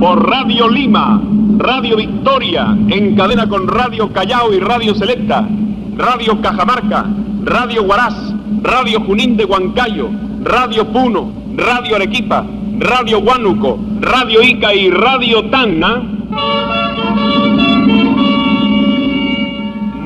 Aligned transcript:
Por 0.00 0.28
Radio 0.28 0.68
Lima, 0.68 1.20
Radio 1.58 1.96
Victoria, 1.96 2.76
en 2.88 3.16
cadena 3.16 3.48
con 3.48 3.66
Radio 3.66 4.12
Callao 4.12 4.52
y 4.52 4.60
Radio 4.60 4.94
Selecta, 4.94 5.48
Radio 5.96 6.40
Cajamarca, 6.40 7.06
Radio 7.44 7.82
Huaraz, 7.84 8.34
Radio 8.62 9.00
Junín 9.00 9.36
de 9.36 9.44
Huancayo, 9.44 10.10
Radio 10.42 10.86
Puno, 10.86 11.32
Radio 11.56 11.96
Arequipa, 11.96 12.44
Radio 12.78 13.20
Huánuco, 13.20 13.78
Radio 14.00 14.42
Ica 14.42 14.74
y 14.74 14.90
Radio 14.90 15.48
Tanna, 15.50 16.02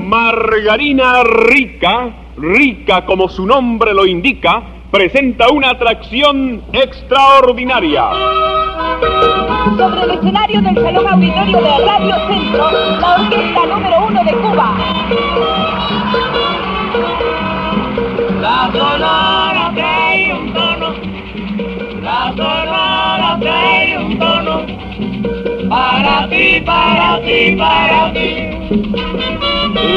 Margarina 0.06 1.22
Rica, 1.24 2.10
rica 2.36 3.04
como 3.04 3.28
su 3.28 3.46
nombre 3.46 3.92
lo 3.92 4.06
indica, 4.06 4.62
presenta 4.90 5.48
una 5.50 5.70
atracción 5.70 6.62
extraordinaria. 6.72 8.04
Sobre 9.76 10.02
el 10.02 10.10
escenario 10.12 10.62
del 10.62 10.74
Salón 10.74 11.08
Auditorio 11.08 11.60
de 11.60 11.78
Radio 11.78 12.14
Centro, 12.26 12.70
la 13.00 13.14
orquesta 13.20 13.66
número 13.66 14.06
uno 14.06 14.24
de 14.24 14.32
Cuba. 14.32 14.74
La 18.40 18.70
sonora 18.72 19.72
trae 19.74 20.34
un 20.34 20.52
tono, 20.54 20.94
la 22.02 22.32
sonora 22.36 23.36
trae 23.40 23.98
un 23.98 24.18
tono, 24.18 24.66
para 25.68 26.28
ti, 26.28 26.60
para 26.64 27.20
ti, 27.20 27.56
para 27.56 28.12
ti. 28.12 28.58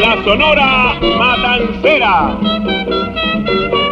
La 0.01 0.23
Sonora 0.23 0.95
Matancera. 1.17 2.37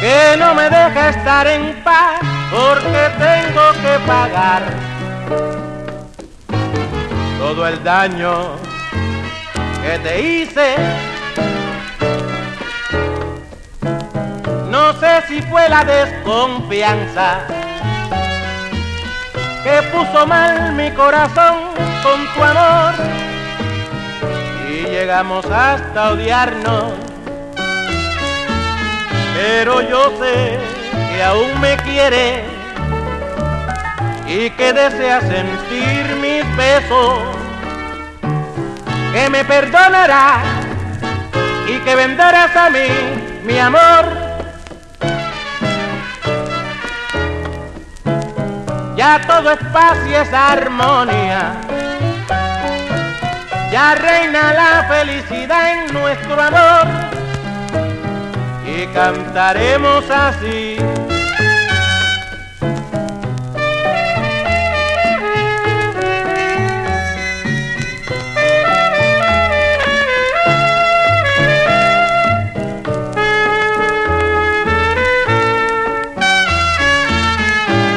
que 0.00 0.36
no 0.38 0.54
me 0.54 0.64
deja 0.64 1.08
estar 1.08 1.46
en 1.46 1.82
paz 1.82 2.20
porque 2.50 3.10
tengo 3.18 3.72
que 3.82 3.98
pagar 4.06 4.62
todo 7.38 7.66
el 7.66 7.82
daño 7.82 8.56
que 9.82 9.98
te 10.00 10.20
hice. 10.20 10.76
No 14.70 14.92
sé 14.94 15.22
si 15.28 15.42
fue 15.42 15.68
la 15.68 15.84
desconfianza 15.84 17.40
que 19.62 19.82
puso 19.90 20.26
mal 20.26 20.72
mi 20.74 20.90
corazón 20.90 21.56
con 22.02 22.26
tu 22.34 22.42
amor 22.42 22.94
y 24.68 24.84
llegamos 24.84 25.44
hasta 25.46 26.10
odiarnos. 26.10 27.05
Pero 29.36 29.82
yo 29.82 30.16
sé 30.18 30.58
que 31.10 31.22
aún 31.22 31.60
me 31.60 31.76
quiere 31.76 32.42
y 34.26 34.48
que 34.50 34.72
desea 34.72 35.20
sentir 35.20 36.16
mis 36.22 36.56
besos, 36.56 37.18
que 39.12 39.28
me 39.28 39.44
perdonará 39.44 40.38
y 41.68 41.78
que 41.80 41.94
vendrás 41.94 42.56
a 42.56 42.70
mí, 42.70 42.88
mi 43.44 43.58
amor. 43.58 44.04
Ya 48.96 49.20
todo 49.26 49.50
es 49.50 49.58
paz 49.70 49.98
y 50.08 50.14
es 50.14 50.32
armonía. 50.32 51.60
Ya 53.70 53.94
reina 53.96 54.54
la 54.54 54.86
felicidad 54.88 55.72
en 55.74 55.92
nuestro 55.92 56.40
amor 56.40 57.05
y 58.76 58.86
cantaremos 58.88 60.04
así. 60.10 60.76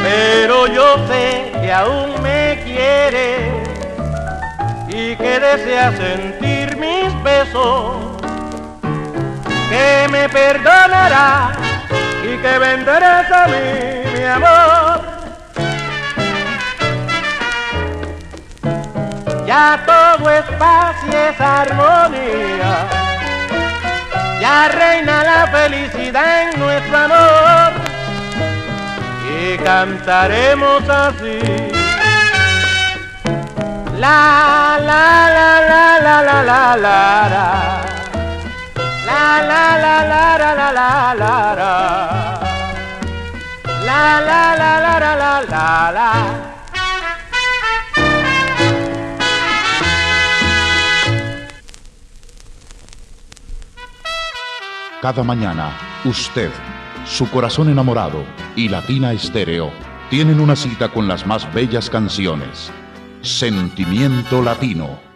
Pero 0.03 0.67
yo 0.67 1.07
sé 1.07 1.51
que 1.61 1.73
aún 1.73 2.21
me 2.21 2.61
quieres 2.63 3.67
y 4.87 5.15
que 5.17 5.39
desea 5.39 5.91
sentir 5.97 6.77
mis 6.77 7.23
besos, 7.23 8.08
que 9.69 10.07
me 10.09 10.27
perdonará 10.29 11.51
y 12.23 12.37
que 12.37 12.59
venderás 12.59 13.31
a 13.31 13.45
mí, 13.47 14.17
mi 14.17 14.23
amor. 14.25 15.01
Ya 19.45 19.83
todo 19.85 20.29
es 20.29 20.45
paz 20.57 20.95
y 21.11 21.15
es 21.15 21.41
armonía, 21.41 22.73
ya 24.41 24.67
reina 24.69 25.23
la 25.23 25.47
felicidad 25.47 26.51
en 26.51 26.59
nuestro 26.59 26.97
amor 26.97 27.71
y 29.39 29.57
cantaremos 29.57 30.87
así. 30.89 31.39
La 33.97 34.77
la 34.79 35.29
la 35.35 35.61
la 35.69 35.99
la 35.99 36.21
la 36.21 36.43
la 36.43 36.75
la. 36.77 37.29
la 37.29 37.78
la 39.19 39.41
la 39.51 39.77
la 39.77 39.95
la 40.11 40.37
la 40.37 40.55
la 40.55 40.71
la 40.71 41.13
la 41.13 41.33
la 41.59 42.45
la 43.85 44.11
la 44.25 44.43
la 44.57 44.79
la 44.79 45.15
la 45.15 45.33
la 45.41 45.91
la 45.91 46.09
Cada 55.01 55.23
mañana, 55.23 55.77
usted, 56.03 56.51
su 57.05 57.29
corazón 57.29 57.69
enamorado 57.69 58.25
y 58.57 58.67
Latina 58.67 59.13
Estéreo 59.13 59.71
tienen 60.09 60.41
una 60.41 60.57
cita 60.57 60.89
con 60.89 61.07
las 61.07 61.25
más 61.25 61.51
bellas 61.53 61.89
canciones. 61.89 62.69
Sentimiento 63.21 64.41
Latino. 64.41 65.08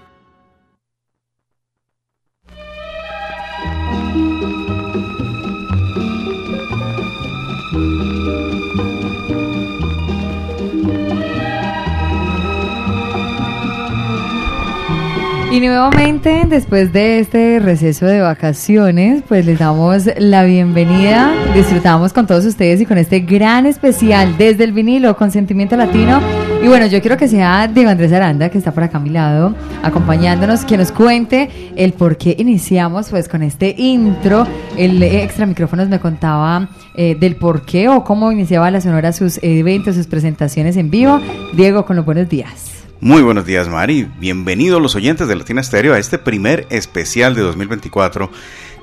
Nuevamente, 15.68 16.44
después 16.48 16.92
de 16.92 17.20
este 17.20 17.60
receso 17.60 18.06
de 18.06 18.22
vacaciones, 18.22 19.24
pues 19.28 19.46
les 19.46 19.60
damos 19.60 20.10
la 20.18 20.44
bienvenida. 20.44 21.32
Disfrutamos 21.54 22.12
con 22.14 22.28
todos 22.28 22.46
ustedes 22.46 22.82
y 22.82 22.86
con 22.86 22.98
este 22.98 23.22
gran 23.22 23.66
especial 23.66 24.38
desde 24.38 24.64
el 24.64 24.74
vinilo 24.74 25.16
con 25.16 25.32
sentimiento 25.32 25.78
latino. 25.78 26.22
Y 26.62 26.68
bueno, 26.68 26.88
yo 26.88 27.02
quiero 27.02 27.18
que 27.18 27.28
sea 27.28 27.68
Diego 27.68 27.90
Andrés 27.90 28.12
Aranda, 28.12 28.50
que 28.50 28.58
está 28.58 28.72
por 28.72 28.84
acá 28.84 28.98
a 28.98 29.02
mi 29.02 29.10
lado, 29.10 29.56
acompañándonos, 29.84 30.66
que 30.66 30.78
nos 30.78 30.92
cuente 30.92 31.50
el 31.76 31.94
por 31.94 32.18
qué 32.18 32.36
iniciamos 32.38 33.10
pues 33.10 33.28
con 33.28 33.44
este 33.44 33.76
intro. 33.78 34.48
El 34.78 35.02
extra 35.04 35.46
micrófonos 35.46 35.88
me 35.88 36.00
contaba 36.00 36.70
eh, 36.96 37.16
del 37.20 37.36
por 37.36 37.66
qué 37.66 37.90
o 37.90 38.04
cómo 38.04 38.32
iniciaba 38.32 38.72
la 38.72 38.82
Sonora 38.82 39.14
sus 39.14 39.40
eventos, 39.44 39.96
sus 39.96 40.08
presentaciones 40.08 40.78
en 40.78 40.90
vivo. 40.90 41.20
Diego, 41.54 41.86
con 41.86 41.96
los 41.96 42.06
buenos 42.06 42.28
días. 42.28 42.83
Muy 43.04 43.22
buenos 43.22 43.46
días, 43.46 43.68
Mari. 43.68 44.08
Bienvenidos 44.18 44.82
los 44.82 44.96
oyentes 44.96 45.28
de 45.28 45.36
Latina 45.36 45.60
Estéreo 45.60 45.94
a 45.94 46.00
este 46.00 46.18
primer 46.18 46.66
especial 46.70 47.36
de 47.36 47.42
2024 47.42 48.32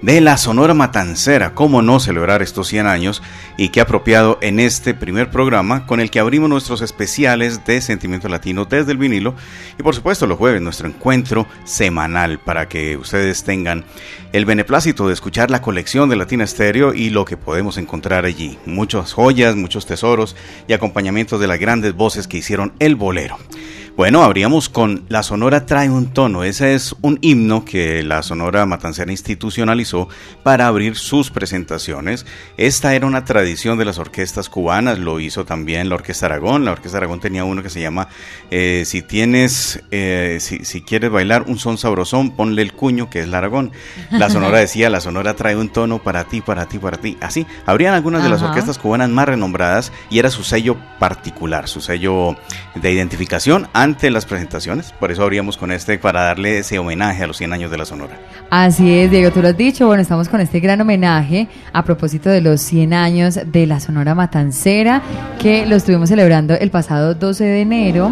de 0.03 0.21
la 0.21 0.37
Sonora 0.37 0.75
Matancera. 0.75 1.55
¿Cómo 1.55 1.81
no 1.81 2.01
celebrar 2.01 2.43
estos 2.43 2.69
100 2.69 2.87
años? 2.87 3.23
Y 3.57 3.71
qué 3.71 3.81
apropiado 3.81 4.37
en 4.43 4.61
este 4.61 4.93
primer 4.93 5.31
programa 5.31 5.87
con 5.87 6.01
el 6.01 6.11
que 6.11 6.21
abrimos 6.21 6.51
nuestros 6.51 6.83
especiales 6.83 7.65
de 7.65 7.81
Sentimiento 7.81 8.29
Latino 8.29 8.67
desde 8.67 8.93
el 8.93 8.99
vinilo. 8.99 9.35
Y 9.79 9.83
por 9.83 9.95
supuesto, 9.95 10.27
los 10.27 10.37
jueves, 10.37 10.61
nuestro 10.61 10.87
encuentro 10.87 11.47
semanal 11.65 12.39
para 12.41 12.69
que 12.69 12.99
ustedes 12.99 13.43
tengan 13.43 13.87
el 14.35 14.45
beneplácito 14.45 15.09
de 15.09 15.15
escuchar 15.15 15.51
la 15.51 15.63
colección 15.63 16.11
de 16.11 16.17
Latina 16.17 16.45
Estéreo 16.45 16.93
y 16.93 17.09
lo 17.09 17.25
que 17.25 17.39
podemos 17.39 17.79
encontrar 17.79 18.27
allí. 18.27 18.59
Muchas 18.67 19.15
joyas, 19.15 19.57
muchos 19.57 19.87
tesoros 19.87 20.37
y 20.69 20.75
acompañamientos 20.75 21.41
de 21.41 21.47
las 21.47 21.59
grandes 21.59 21.95
voces 21.95 22.29
que 22.29 22.37
hicieron 22.37 22.75
el 22.81 22.97
bolero. 22.97 23.39
Bueno, 24.01 24.23
abríamos 24.23 24.71
con 24.71 25.05
La 25.11 25.23
Sonora 25.23 25.67
trae 25.67 25.91
un 25.91 26.15
tono. 26.15 26.43
Ese 26.43 26.73
es 26.73 26.97
un 27.03 27.19
himno 27.21 27.67
que 27.67 28.03
la 28.03 28.23
Sonora 28.23 28.65
Matancera 28.65 29.13
institucionalizó 29.13 30.09
para 30.43 30.69
abrir 30.69 30.97
sus 30.97 31.31
presentaciones. 31.31 32.25
Esta 32.57 32.95
era 32.95 33.07
una 33.07 33.27
tradición 33.27 33.77
de 33.77 33.85
las 33.85 33.99
orquestas 33.99 34.49
cubanas, 34.49 34.99
lo 34.99 35.21
hizo 35.21 35.45
también 35.45 35.91
la 35.91 35.97
Orquesta 35.97 36.25
Aragón. 36.25 36.65
La 36.65 36.73
Orquesta 36.73 36.97
Aragón 36.97 37.21
tenía 37.21 37.45
uno 37.45 37.63
que 37.63 37.69
se 37.69 37.83
llama 37.83 38.09
eh, 38.51 38.85
Si 38.87 39.03
tienes, 39.03 39.83
eh, 39.91 40.39
si, 40.41 40.81
quieres 40.81 41.11
bailar 41.11 41.43
un 41.43 41.59
son 41.59 41.77
sabrosón, 41.77 42.31
ponle 42.31 42.63
el 42.63 42.73
cuño, 42.73 43.11
que 43.11 43.21
es 43.21 43.29
la 43.29 43.37
Aragón. 43.37 43.71
La 44.11 44.31
Sonora 44.31 44.59
decía, 44.61 44.89
la 44.89 45.03
Sonora 45.03 45.37
trae 45.37 45.57
un 45.57 45.69
tono 45.69 46.03
para 46.03 46.25
ti, 46.25 46.41
para 46.41 46.65
ti, 46.65 46.79
para 46.79 46.97
ti. 46.97 47.19
Así, 47.21 47.47
habrían 47.67 47.93
algunas 47.93 48.23
de 48.23 48.31
las 48.31 48.41
orquestas 48.41 48.79
cubanas 48.79 49.11
más 49.11 49.29
renombradas 49.29 49.93
y 50.09 50.21
era 50.21 50.31
su 50.31 50.43
sello 50.43 50.79
particular, 50.99 51.69
su 51.69 51.83
sello 51.83 52.35
de 52.75 52.93
identificación 52.93 53.69
las 54.11 54.27
presentaciones. 54.27 54.93
Por 54.93 55.11
eso 55.11 55.23
abríamos 55.23 55.57
con 55.57 55.73
este 55.73 55.99
para 55.99 56.23
darle 56.23 56.59
ese 56.59 56.79
homenaje 56.79 57.25
a 57.25 57.27
los 57.27 57.37
100 57.37 57.53
años 57.53 57.71
de 57.71 57.79
la 57.79 57.85
Sonora. 57.85 58.19
Así 58.51 58.91
es, 58.99 59.11
Diego, 59.11 59.31
tú 59.31 59.43
lo 59.43 59.49
has 59.49 59.57
dicho. 59.57 59.87
Bueno, 59.87 60.03
estamos 60.03 60.29
con 60.29 60.41
este 60.41 60.61
gran 60.61 60.81
homenaje 60.81 61.49
a 61.73 61.85
propósito 61.85 62.31
de 62.31 62.41
los 62.41 62.61
100 62.61 62.95
años 62.95 63.39
de 63.45 63.67
la 63.67 63.81
Sonora 63.81 64.15
Matancera, 64.15 65.03
que 65.39 65.67
lo 65.67 65.77
estuvimos 65.77 66.09
celebrando 66.09 66.55
el 66.55 66.71
pasado 66.71 67.15
12 67.15 67.45
de 67.45 67.61
enero. 67.61 68.11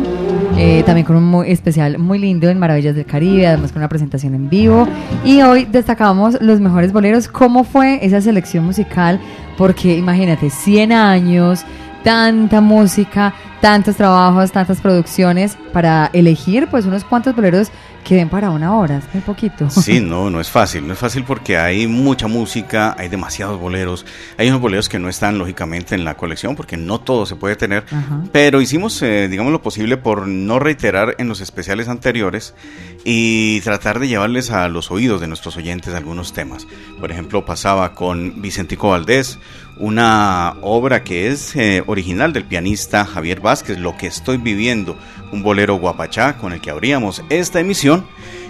Eh, 0.56 0.82
también 0.84 1.06
con 1.06 1.16
un 1.16 1.24
muy 1.24 1.50
especial 1.50 1.98
muy 1.98 2.18
lindo 2.18 2.48
en 2.48 2.58
Maravillas 2.58 2.96
del 2.96 3.06
Caribe, 3.06 3.46
además 3.46 3.70
con 3.70 3.80
una 3.80 3.88
presentación 3.88 4.34
en 4.34 4.48
vivo. 4.48 4.88
Y 5.24 5.42
hoy 5.42 5.64
destacamos 5.64 6.38
los 6.40 6.60
mejores 6.60 6.92
boleros. 6.92 7.28
¿Cómo 7.28 7.64
fue 7.64 8.04
esa 8.04 8.20
selección 8.20 8.64
musical? 8.64 9.20
Porque 9.56 9.96
imagínate, 9.96 10.50
100 10.50 10.92
años, 10.92 11.64
tanta 12.02 12.60
música, 12.60 13.34
tantos 13.60 13.96
trabajos, 13.96 14.52
tantas 14.52 14.80
producciones 14.80 15.56
para 15.72 16.10
elegir 16.12 16.68
pues 16.68 16.86
unos 16.86 17.04
cuantos 17.04 17.34
boleros 17.34 17.70
que 18.08 18.14
den 18.14 18.30
para 18.30 18.50
una 18.50 18.74
hora, 18.74 18.98
es 18.98 19.04
muy 19.12 19.22
poquito. 19.22 19.68
Sí, 19.68 20.00
no, 20.02 20.30
no 20.30 20.40
es 20.40 20.48
fácil, 20.48 20.86
no 20.86 20.94
es 20.94 20.98
fácil 20.98 21.24
porque 21.24 21.58
hay 21.58 21.86
mucha 21.86 22.26
música, 22.26 22.94
hay 22.98 23.08
demasiados 23.08 23.60
boleros, 23.60 24.06
hay 24.38 24.48
unos 24.48 24.62
boleros 24.62 24.88
que 24.88 24.98
no 24.98 25.10
están 25.10 25.36
lógicamente 25.36 25.94
en 25.94 26.04
la 26.04 26.16
colección 26.16 26.56
porque 26.56 26.78
no 26.78 27.00
todo 27.00 27.26
se 27.26 27.36
puede 27.36 27.56
tener, 27.56 27.84
pero 28.32 28.62
hicimos, 28.62 29.02
eh, 29.02 29.28
digamos, 29.28 29.52
lo 29.52 29.60
posible 29.60 29.98
por 29.98 30.26
no 30.26 30.58
reiterar 30.58 31.16
en 31.18 31.28
los 31.28 31.42
especiales 31.42 31.88
anteriores 31.88 32.54
y 33.04 33.60
tratar 33.60 33.98
de 33.98 34.08
llevarles 34.08 34.50
a 34.50 34.68
los 34.68 34.90
oídos 34.90 35.20
de 35.20 35.28
nuestros 35.28 35.56
oyentes 35.58 35.94
algunos 35.94 36.32
temas. 36.32 36.66
Por 36.98 37.12
ejemplo, 37.12 37.44
pasaba 37.44 37.94
con 37.94 38.40
Vicentico 38.40 38.88
Valdés, 38.88 39.38
una 39.78 40.56
obra 40.60 41.04
que 41.04 41.28
es 41.28 41.54
eh, 41.56 41.82
original 41.86 42.32
del 42.32 42.44
pianista 42.44 43.04
Javier 43.04 43.40
Vázquez, 43.40 43.78
Lo 43.78 43.96
que 43.96 44.06
estoy 44.06 44.36
viviendo, 44.36 44.96
un 45.32 45.42
bolero 45.42 45.76
guapachá 45.76 46.36
con 46.36 46.52
el 46.52 46.60
que 46.60 46.70
abríamos 46.70 47.22
esta 47.28 47.60
emisión 47.60 48.04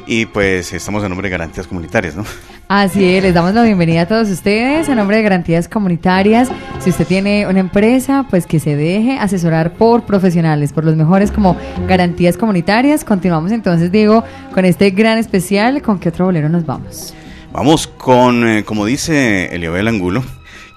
y 0.06 0.24
pues 0.26 0.72
estamos 0.72 1.02
en 1.02 1.10
nombre 1.10 1.26
de 1.26 1.32
Garantías 1.32 1.66
Comunitarias, 1.66 2.16
¿no? 2.16 2.24
Así 2.68 3.04
es, 3.04 3.22
les 3.22 3.34
damos 3.34 3.54
la 3.54 3.62
bienvenida 3.62 4.02
a 4.02 4.06
todos 4.06 4.28
ustedes 4.28 4.88
a 4.88 4.94
nombre 4.94 5.18
de 5.18 5.22
Garantías 5.22 5.68
Comunitarias. 5.68 6.50
Si 6.80 6.90
usted 6.90 7.06
tiene 7.06 7.46
una 7.46 7.60
empresa, 7.60 8.26
pues 8.28 8.46
que 8.46 8.58
se 8.60 8.76
deje 8.76 9.18
asesorar 9.18 9.74
por 9.74 10.04
profesionales, 10.04 10.72
por 10.72 10.84
los 10.84 10.96
mejores 10.96 11.30
como 11.30 11.56
Garantías 11.86 12.36
Comunitarias. 12.36 13.04
Continuamos 13.04 13.52
entonces, 13.52 13.92
Diego, 13.92 14.24
con 14.54 14.64
este 14.64 14.90
gran 14.90 15.18
especial. 15.18 15.80
¿Con 15.82 15.98
qué 15.98 16.08
otro 16.10 16.26
bolero 16.26 16.48
nos 16.48 16.66
vamos? 16.66 17.14
Vamos 17.52 17.86
con, 17.86 18.46
eh, 18.46 18.64
como 18.64 18.84
dice 18.84 19.54
Eliobel 19.54 19.88
Angulo, 19.88 20.22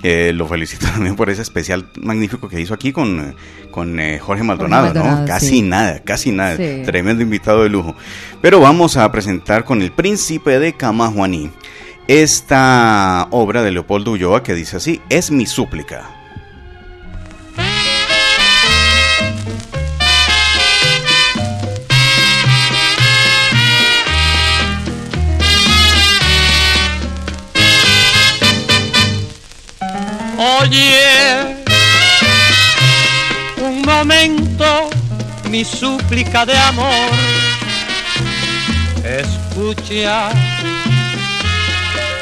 lo 0.04 0.48
felicito 0.48 0.86
también 0.92 1.16
por 1.16 1.30
ese 1.30 1.42
especial 1.42 1.86
magnífico 2.02 2.50
que 2.50 2.60
hizo 2.60 2.74
aquí 2.74 2.92
con, 2.92 3.36
con 3.70 4.00
eh, 4.00 4.20
Jorge 4.20 4.44
Maldonado, 4.44 4.94
¿no? 4.94 5.26
Casi 5.26 5.62
nada, 5.62 6.00
casi 6.00 6.32
nada. 6.32 6.56
Tremendo 6.56 7.24
invitado 7.24 7.64
de 7.64 7.70
lujo. 7.70 7.96
Pero 8.42 8.60
vamos 8.60 8.98
a 8.98 9.12
presentar 9.12 9.64
con 9.66 9.82
el 9.82 9.92
príncipe 9.92 10.60
de 10.60 10.74
Camajuaní 10.74 11.52
esta 12.08 13.28
obra 13.32 13.64
de 13.64 13.72
Leopoldo 13.72 14.12
Ulloa 14.12 14.44
que 14.44 14.54
dice 14.54 14.78
así, 14.78 15.02
es 15.10 15.32
mi 15.32 15.46
súplica. 15.46 16.21
Oye, 30.44 31.56
un 33.58 33.84
momento, 33.84 34.90
mi 35.52 35.64
súplica 35.64 36.48
de 36.48 36.58
amor. 36.58 37.12
Escucha, 39.04 40.32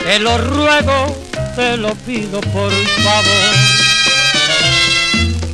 te 0.03 0.19
lo 0.19 0.37
ruego, 0.37 1.15
te 1.55 1.77
lo 1.77 1.95
pido 1.95 2.41
por 2.41 2.73
favor. 3.05 3.55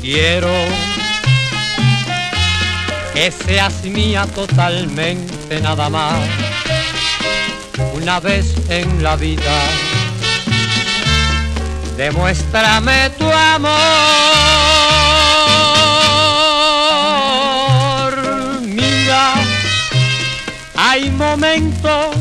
Quiero 0.01 0.56
que 3.13 3.31
seas 3.31 3.83
mía 3.83 4.25
totalmente 4.33 5.62
nada 5.62 5.88
más. 5.88 6.15
Una 7.94 8.19
vez 8.19 8.56
en 8.69 9.03
la 9.03 9.15
vida 9.15 9.53
demuéstrame 11.97 13.09
tu 13.18 13.31
amor. 13.31 13.71
Mira, 18.62 19.34
hay 20.75 21.10
momentos 21.12 22.15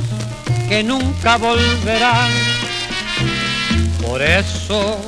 que 0.68 0.82
nunca 0.82 1.37
volverán. 1.37 2.30
Por 4.06 4.22
eso 4.22 5.00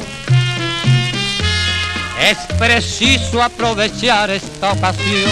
es 2.21 2.39
preciso 2.59 3.43
aprovechar 3.43 4.31
esta 4.31 4.73
ocasión. 4.73 5.31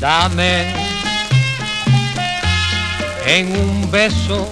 Dame 0.00 0.66
en 3.26 3.56
un 3.56 3.90
beso 3.90 4.48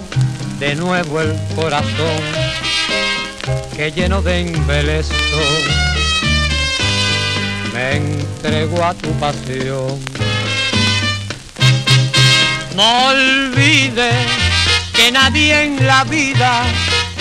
de 0.60 0.74
nuevo 0.74 1.22
el 1.22 1.34
corazón 1.56 2.20
que 3.74 3.90
lleno 3.90 4.20
de 4.20 4.40
embeleso 4.40 5.14
me 7.72 7.96
entrego 7.96 8.84
a 8.84 8.92
tu 8.92 9.10
pasión. 9.12 9.98
No 12.76 13.06
olvides 13.06 14.14
que 14.92 15.10
nadie 15.10 15.64
en 15.64 15.86
la 15.86 16.04
vida 16.04 16.62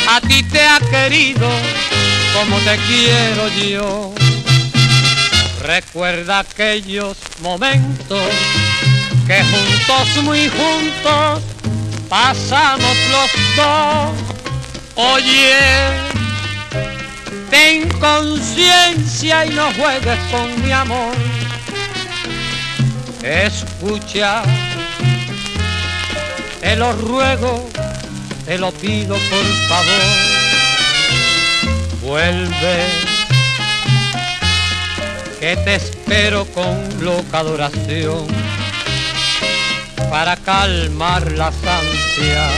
a 0.09 0.19
ti 0.19 0.43
te 0.43 0.61
ha 0.61 0.79
querido 0.79 1.49
como 2.33 2.57
te 2.57 2.77
quiero 2.87 3.47
yo. 3.47 4.13
Recuerda 5.63 6.39
aquellos 6.39 7.17
momentos 7.41 8.21
que 9.25 9.41
juntos, 9.43 10.23
muy 10.23 10.49
juntos, 10.49 11.41
pasamos 12.09 12.97
los 13.11 13.55
dos. 13.55 14.11
Oye, 14.95 15.55
ten 17.49 17.87
conciencia 17.99 19.45
y 19.45 19.49
no 19.51 19.71
juegues 19.73 20.19
con 20.31 20.65
mi 20.65 20.71
amor. 20.71 21.13
Escucha 23.23 24.43
te 26.59 26.75
lo 26.75 26.91
ruego, 26.93 27.69
te 28.45 28.57
lo 28.57 28.71
pido 28.71 29.15
por 29.15 29.45
favor. 29.69 30.01
Vuelve, 32.01 32.85
que 35.39 35.55
te 35.55 35.75
espero 35.75 36.45
con 36.53 36.77
loca 37.03 37.39
adoración 37.39 38.27
para 40.09 40.35
calmar 40.37 41.31
las 41.33 41.53
ansias 41.63 42.53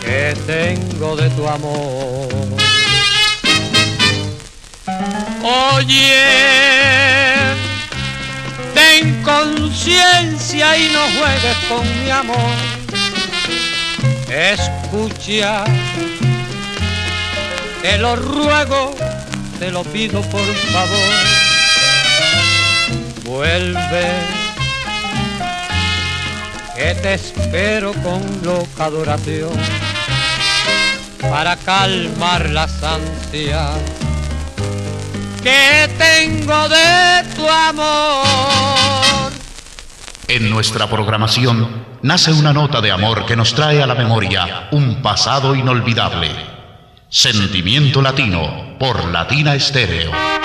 que 0.00 0.36
tengo 0.46 1.16
de 1.16 1.30
tu 1.30 1.48
amor. 1.48 2.28
Oye, 5.42 6.24
ten 8.74 9.22
conciencia 9.22 10.76
y 10.76 10.90
no 10.92 11.00
juegues 11.18 11.56
con 11.68 12.04
mi 12.04 12.10
amor. 12.10 12.56
Escucha, 14.28 15.64
te 17.82 17.98
lo 17.98 18.16
ruego, 18.16 18.94
te 19.58 19.70
lo 19.70 19.82
pido 19.84 20.20
por 20.22 20.54
favor. 20.72 21.14
Vuelve, 23.24 24.39
que 26.80 26.94
te 26.94 27.12
espero 27.12 27.92
con 27.92 28.22
loca 28.42 28.86
adoración 28.86 29.50
para 31.20 31.54
calmar 31.56 32.48
las 32.48 32.82
ansias 32.82 33.76
que 35.42 35.90
tengo 35.98 36.68
de 36.70 37.22
tu 37.36 37.46
amor. 37.46 39.30
En 40.26 40.48
nuestra 40.48 40.88
programación 40.88 41.84
nace 42.00 42.32
una 42.32 42.54
nota 42.54 42.80
de 42.80 42.90
amor 42.90 43.26
que 43.26 43.36
nos 43.36 43.54
trae 43.54 43.82
a 43.82 43.86
la 43.86 43.94
memoria 43.94 44.68
un 44.70 45.02
pasado 45.02 45.54
inolvidable. 45.54 46.30
Sentimiento 47.10 48.00
Latino 48.00 48.76
por 48.78 49.04
Latina 49.04 49.54
Estéreo. 49.54 50.39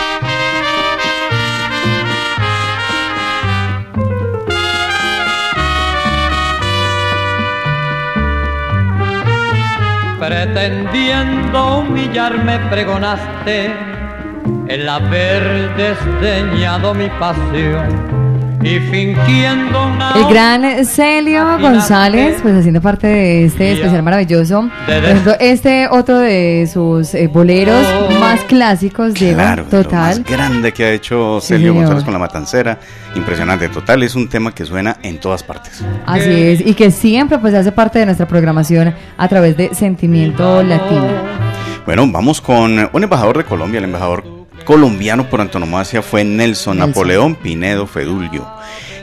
Pretendiendo 10.27 11.82
humillarme 11.82 12.58
pregonaste 12.72 13.72
el 14.67 14.89
haber 14.89 15.75
desdeñado 15.75 16.96
mi 16.96 17.08
pasión 17.20 18.35
El 18.66 20.26
gran 20.28 20.86
Celio 20.86 21.60
González, 21.60 22.40
pues 22.42 22.56
haciendo 22.56 22.82
parte 22.82 23.06
de 23.06 23.46
este 23.46 23.74
especial 23.74 24.02
maravilloso. 24.02 24.68
Por 24.88 24.96
ejemplo, 24.96 25.34
este 25.40 25.88
otro 25.88 26.18
de 26.18 26.68
sus 26.72 27.14
eh, 27.14 27.28
boleros 27.28 27.86
más 28.20 28.42
clásicos 28.46 29.14
de 29.14 29.34
Claro, 29.34 29.66
lo 29.66 29.70
total. 29.84 30.20
más 30.20 30.24
grande 30.24 30.72
que 30.72 30.84
ha 30.84 30.92
hecho 30.92 31.40
Sí, 31.42 31.50
Celio 31.50 31.68
señor. 31.74 31.84
González 31.84 32.04
con 32.06 32.14
la 32.14 32.20
Matancera, 32.20 32.80
impresionante. 33.16 33.70
Total, 33.70 34.02
es 34.02 34.16
un 34.16 34.28
tema 34.30 34.52
que 34.54 34.66
suena 34.66 34.98
en 35.04 35.20
todas 35.20 35.44
partes. 35.44 35.84
Así 36.08 36.32
es, 36.32 36.66
y 36.66 36.74
que 36.74 36.90
siempre 36.90 37.38
pues 37.38 37.54
hace 37.54 37.72
parte 37.72 38.00
de 38.00 38.06
nuestra 38.06 38.28
programación 38.28 38.96
a 39.16 39.28
través 39.28 39.58
de 39.58 39.76
Sentimiento 39.76 40.64
Latino. 40.64 41.06
Bueno, 41.86 42.08
vamos 42.12 42.42
con 42.42 42.90
un 42.92 43.04
embajador 43.04 43.38
de 43.38 43.44
Colombia. 43.44 43.78
El 43.78 43.84
embajador 43.84 44.24
colombiano 44.66 45.30
por 45.30 45.40
antonomasia 45.40 46.02
fue 46.02 46.24
Nelson, 46.24 46.78
Nelson. 46.78 46.78
Napoleón 46.78 47.36
Pinedo 47.36 47.88
Fedulio. 47.88 48.46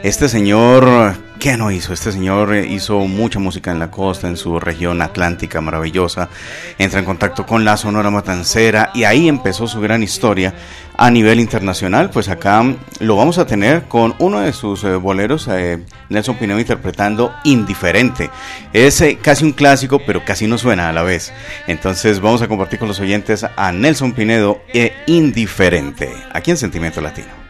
Este 0.03 0.29
señor, 0.29 1.15
¿qué 1.39 1.57
no 1.57 1.71
hizo? 1.71 1.93
Este 1.93 2.11
señor 2.11 2.57
hizo 2.57 2.99
mucha 3.01 3.39
música 3.39 3.71
en 3.71 3.79
la 3.79 3.91
costa, 3.91 4.27
en 4.27 4.37
su 4.37 4.59
región 4.59 5.01
atlántica 5.01 5.61
maravillosa. 5.61 6.29
Entra 6.77 6.99
en 6.99 7.05
contacto 7.05 7.47
con 7.47 7.65
la 7.65 7.77
Sonora 7.77 8.11
Matancera 8.11 8.91
y 8.95 9.05
ahí 9.05 9.29
empezó 9.29 9.69
su 9.69 9.81
gran 9.81 10.03
historia 10.03 10.55
a 10.97 11.11
nivel 11.11 11.41
internacional. 11.41 12.11
Pues 12.11 12.29
acá 12.29 12.65
lo 13.01 13.17
vamos 13.17 13.39
a 13.39 13.47
tener 13.47 13.85
con 13.85 14.15
uno 14.19 14.41
de 14.41 14.53
sus 14.53 14.85
eh, 14.85 14.95
boleros, 14.95 15.49
eh, 15.49 15.83
Nelson 16.09 16.37
Pinedo 16.37 16.61
interpretando 16.61 17.33
Indiferente. 17.45 18.31
Es 18.73 19.01
eh, 19.01 19.19
casi 19.21 19.45
un 19.45 19.53
clásico, 19.53 20.01
pero 20.07 20.25
casi 20.25 20.47
no 20.47 20.59
suena 20.59 20.89
a 20.89 20.93
la 20.93 21.03
vez. 21.03 21.33
Entonces 21.67 22.21
vamos 22.21 22.43
a 22.43 22.49
compartir 22.49 22.79
con 22.79 22.89
los 22.89 23.01
oyentes 23.01 23.45
a 23.45 23.73
Nelson 23.73 24.13
Pinedo 24.13 24.61
e 24.73 24.93
Indiferente, 25.07 26.13
aquí 26.33 26.51
en 26.51 26.57
Sentimiento 26.57 27.01
Latino. 27.01 27.42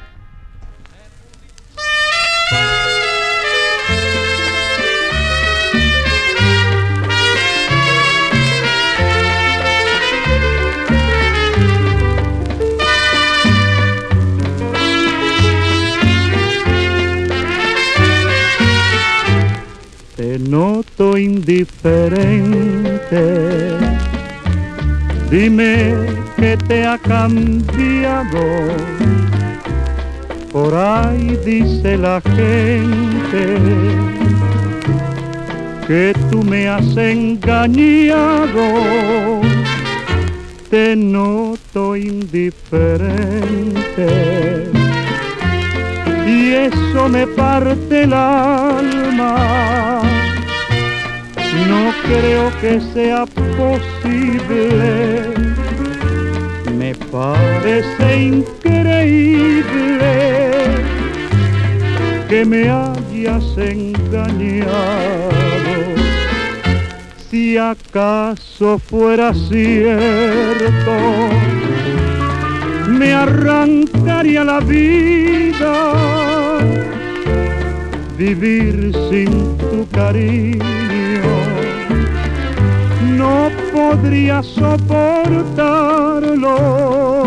Noto 20.52 21.16
indiferente. 21.16 22.36
Dime 25.30 25.94
que 26.36 26.58
te 26.68 26.84
ha 26.84 26.98
cambiado. 26.98 28.44
Por 30.52 30.74
ahí 30.74 31.38
dice 31.42 31.96
la 31.96 32.20
gente 32.20 33.56
que 35.86 36.12
tú 36.30 36.42
me 36.42 36.68
has 36.68 36.96
engañado. 36.98 38.66
Te 40.68 40.94
noto 40.94 41.96
indiferente 41.96 42.92
y 46.26 46.52
eso 46.52 47.08
me 47.08 47.26
parte 47.26 48.02
el 48.02 48.12
alma. 48.12 49.81
Creo 52.12 52.52
que 52.60 52.78
sea 52.92 53.24
posible, 53.56 55.32
me 56.76 56.94
parece 57.10 58.06
increíble 58.22 59.62
que 62.28 62.44
me 62.44 62.68
hayas 62.68 63.56
engañado. 63.56 64.72
Si 67.30 67.56
acaso 67.56 68.78
fuera 68.78 69.32
cierto, 69.32 70.92
me 72.88 73.14
arrancaría 73.14 74.44
la 74.44 74.60
vida. 74.60 75.94
Vivir 78.18 78.92
sin 79.08 79.56
tu 79.56 79.88
cariño 79.90 81.41
no 83.22 83.50
podría 83.72 84.42
soportarlo. 84.42 87.24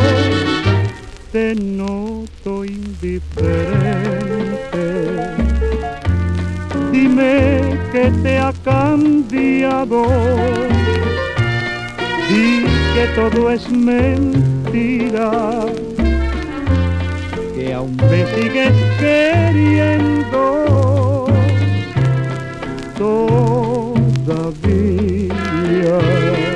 Te 1.31 1.55
noto 1.55 2.65
indiferente. 2.65 3.21
Dime 6.91 7.79
que 7.91 8.11
te 8.23 8.37
ha 8.37 8.53
cambiado. 8.63 10.05
Di 12.29 12.65
que 12.93 13.07
todo 13.15 13.49
es 13.51 13.67
mentira, 13.69 15.31
que 17.53 17.73
aún 17.73 17.97
me 18.09 18.25
sigues 18.33 18.73
queriendo. 18.99 20.41
Todavía. 22.97 25.34
Te 25.67 26.54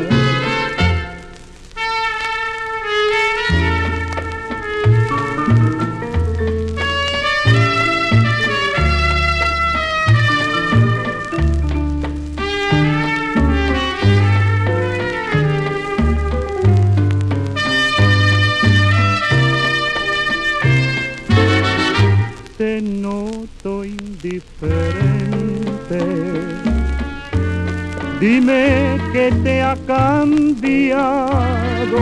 cambiado. 29.99 31.99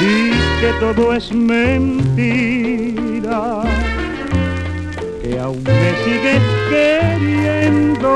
Di 0.00 0.16
que 0.60 0.70
todo 0.80 1.14
es 1.14 1.32
mentira. 1.32 3.42
que 5.22 5.38
aún 5.38 5.62
me 5.62 5.90
sigues 6.04 6.42
queriendo 6.70 8.12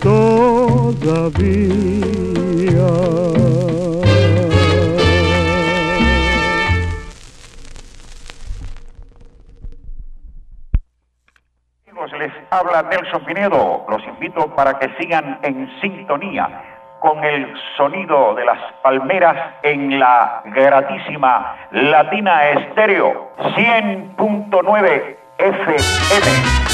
todavía. 0.00 2.13
Para 14.54 14.78
que 14.78 14.88
sigan 14.98 15.38
en 15.42 15.70
sintonía 15.80 16.48
con 17.00 17.22
el 17.22 17.52
sonido 17.76 18.34
de 18.34 18.46
las 18.46 18.58
palmeras 18.82 19.36
en 19.62 19.98
la 19.98 20.42
gratísima 20.46 21.68
Latina 21.70 22.48
Estéreo 22.48 23.30
100.9 23.38 25.16
FM. 25.36 26.64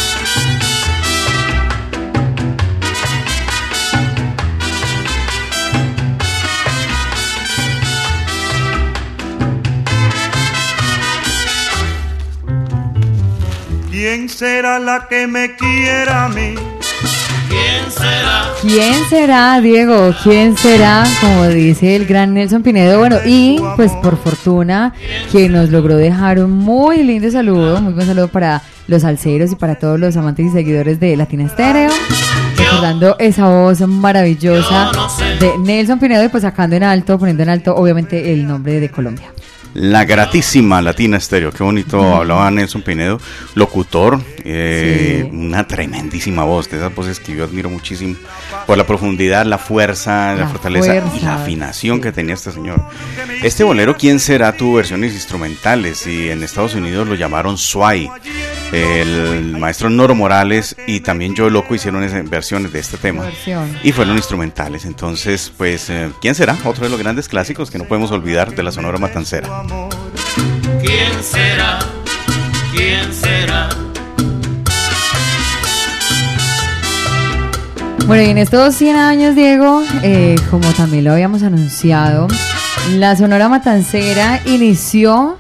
¿Quién 13.91 14.29
será 14.29 14.79
la 14.79 15.09
que 15.09 15.27
me 15.27 15.57
quiera 15.57 16.27
a 16.27 16.29
mí? 16.29 16.70
¿Quién 17.51 17.91
será? 17.91 18.53
¿Quién 18.63 19.09
será, 19.09 19.61
Diego? 19.61 20.15
¿Quién 20.23 20.57
será? 20.57 21.05
Como 21.21 21.49
dice 21.49 21.97
el 21.97 22.07
gran 22.07 22.33
Nelson 22.33 22.63
Pinedo. 22.63 23.01
Bueno, 23.01 23.17
y 23.27 23.61
pues 23.75 23.91
por 24.03 24.17
fortuna, 24.17 24.95
quien 25.33 25.53
nos 25.53 25.71
logró 25.71 25.97
dejar 25.97 26.39
un 26.39 26.53
muy 26.53 27.03
lindo 27.03 27.29
saludo, 27.29 27.81
muy 27.81 27.93
buen 27.93 28.07
saludo 28.07 28.29
para 28.29 28.63
los 28.87 29.03
alceros 29.03 29.51
y 29.51 29.57
para 29.57 29.75
todos 29.75 29.99
los 29.99 30.17
amantes 30.17 30.47
y 30.47 30.51
seguidores 30.51 31.01
de 31.01 31.17
Latina 31.17 31.45
Estéreo. 31.45 31.91
Recordando 32.57 33.17
esa 33.19 33.49
voz 33.49 33.81
maravillosa 33.81 34.93
de 35.41 35.59
Nelson 35.59 35.99
Pinedo 35.99 36.23
y 36.23 36.29
pues 36.29 36.43
sacando 36.43 36.77
en 36.77 36.85
alto, 36.85 37.19
poniendo 37.19 37.43
en 37.43 37.49
alto 37.49 37.75
obviamente 37.75 38.33
el 38.33 38.47
nombre 38.47 38.79
de 38.79 38.91
Colombia. 38.91 39.33
La 39.75 40.05
gratísima 40.05 40.83
Latina 40.83 41.17
Estéreo, 41.17 41.53
qué 41.53 41.63
bonito 41.63 42.17
hablaba 42.17 42.51
Nelson 42.51 42.83
Pinedo, 42.83 43.21
locutor, 43.55 44.21
eh, 44.45 45.21
Sí. 45.31 45.37
una 45.37 45.67
tremendísima 45.69 46.43
voz, 46.43 46.69
de 46.69 46.79
esas 46.79 46.93
voces 46.95 47.21
que 47.21 47.37
yo 47.37 47.45
admiro 47.45 47.71
muchísimo 47.71 48.17
por 48.67 48.77
la 48.77 48.85
profundidad, 48.87 49.47
la 49.47 49.59
fuerza, 49.59 50.35
la, 50.35 50.41
La 50.41 50.49
fortaleza 50.49 50.97
y 51.17 51.21
la 51.21 51.35
afinación 51.37 52.01
que 52.01 52.11
tenía 52.11 52.35
este 52.35 52.51
señor. 52.51 52.83
Este 53.43 53.63
bolero, 53.63 53.97
¿quién 53.97 54.19
será? 54.19 54.53
Tuvo 54.57 54.75
versiones 54.77 55.13
instrumentales 55.15 56.05
y 56.07 56.31
en 56.31 56.43
Estados 56.43 56.75
Unidos 56.75 57.07
lo 57.07 57.15
llamaron 57.15 57.57
Sway. 57.57 58.11
El 58.73 59.57
maestro 59.59 59.91
Noro 59.91 60.15
Morales 60.15 60.77
y 60.87 61.01
también 61.01 61.35
Joe 61.37 61.51
Loco 61.51 61.75
hicieron 61.75 62.05
esas 62.05 62.29
versiones 62.29 62.73
de 62.73 62.79
este 62.79 62.97
tema. 62.99 63.25
Y 63.83 63.93
fueron 63.93 64.17
instrumentales. 64.17 64.85
Entonces, 64.85 65.53
pues, 65.57 65.91
eh, 65.91 66.11
¿quién 66.21 66.35
será? 66.37 66.57
Otro 66.65 66.85
de 66.85 66.91
los 66.91 66.99
grandes 67.01 67.29
clásicos 67.29 67.71
que 67.71 67.79
no 67.79 67.85
podemos 67.85 68.11
olvidar 68.13 68.55
de 68.55 68.63
la 68.63 68.71
Sonora 68.71 68.99
Matancera. 68.99 69.60
¿Quién 70.81 71.23
será? 71.23 71.81
¿Quién 72.73 73.13
será? 73.13 73.69
Bueno, 78.07 78.23
y 78.23 78.31
en 78.31 78.39
estos 78.39 78.75
100 78.75 78.97
años, 78.97 79.35
Diego, 79.35 79.83
eh, 80.03 80.37
como 80.51 80.67
también 80.73 81.05
lo 81.05 81.13
habíamos 81.13 81.43
anunciado, 81.43 82.27
la 82.93 83.15
Sonora 83.17 83.51
Matancera 83.51 84.41
inició 84.47 85.37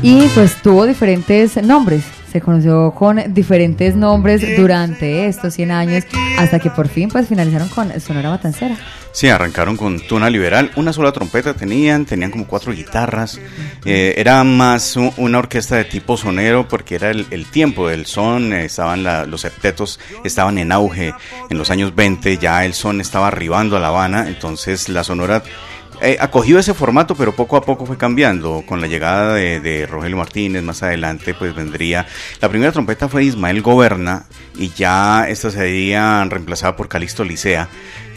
y 0.00 0.22
pues 0.28 0.62
tuvo 0.62 0.86
diferentes 0.86 1.62
nombres. 1.62 2.04
Se 2.30 2.40
conoció 2.40 2.92
con 2.92 3.32
diferentes 3.32 3.96
nombres 3.96 4.42
durante 4.56 5.26
estos 5.26 5.54
100 5.54 5.70
años 5.70 6.04
hasta 6.38 6.58
que 6.58 6.70
por 6.70 6.88
fin 6.88 7.08
pues 7.08 7.26
finalizaron 7.28 7.68
con 7.70 7.98
Sonora 8.00 8.30
Matancera. 8.30 8.76
Sí, 9.12 9.28
arrancaron 9.28 9.76
con 9.76 9.98
Tuna 10.06 10.28
Liberal, 10.30 10.70
una 10.76 10.92
sola 10.92 11.10
trompeta 11.10 11.54
tenían, 11.54 12.04
tenían 12.04 12.30
como 12.30 12.46
cuatro 12.46 12.72
guitarras, 12.72 13.40
eh, 13.86 14.14
era 14.18 14.44
más 14.44 14.96
una 15.16 15.38
orquesta 15.38 15.76
de 15.76 15.84
tipo 15.86 16.16
sonero 16.18 16.68
porque 16.68 16.94
era 16.96 17.10
el, 17.10 17.26
el 17.30 17.46
tiempo 17.46 17.88
del 17.88 18.04
son, 18.06 18.52
eh, 18.52 18.66
estaban 18.66 19.02
la- 19.02 19.24
los 19.24 19.40
septetos, 19.40 19.98
estaban 20.24 20.58
en 20.58 20.70
auge 20.70 21.14
en 21.48 21.58
los 21.58 21.70
años 21.70 21.94
20, 21.96 22.36
ya 22.36 22.64
el 22.66 22.74
son 22.74 23.00
estaba 23.00 23.28
arribando 23.28 23.76
a 23.76 23.80
La 23.80 23.88
Habana, 23.88 24.28
entonces 24.28 24.88
la 24.90 25.02
sonora 25.02 25.42
eh, 26.00 26.16
acogió 26.20 26.58
ese 26.58 26.74
formato, 26.74 27.14
pero 27.14 27.34
poco 27.34 27.56
a 27.56 27.62
poco 27.62 27.86
fue 27.86 27.96
cambiando. 27.96 28.64
Con 28.66 28.80
la 28.80 28.86
llegada 28.86 29.34
de, 29.34 29.60
de 29.60 29.86
Rogelio 29.86 30.16
Martínez, 30.16 30.62
más 30.62 30.82
adelante, 30.82 31.34
pues 31.34 31.54
vendría. 31.54 32.06
La 32.40 32.48
primera 32.48 32.72
trompeta 32.72 33.08
fue 33.08 33.24
Ismael 33.24 33.62
Goberna, 33.62 34.26
y 34.56 34.70
ya 34.70 35.28
esta 35.28 35.50
sería 35.50 36.24
reemplazada 36.24 36.76
por 36.76 36.88
Calixto 36.88 37.24
Licea, 37.24 37.68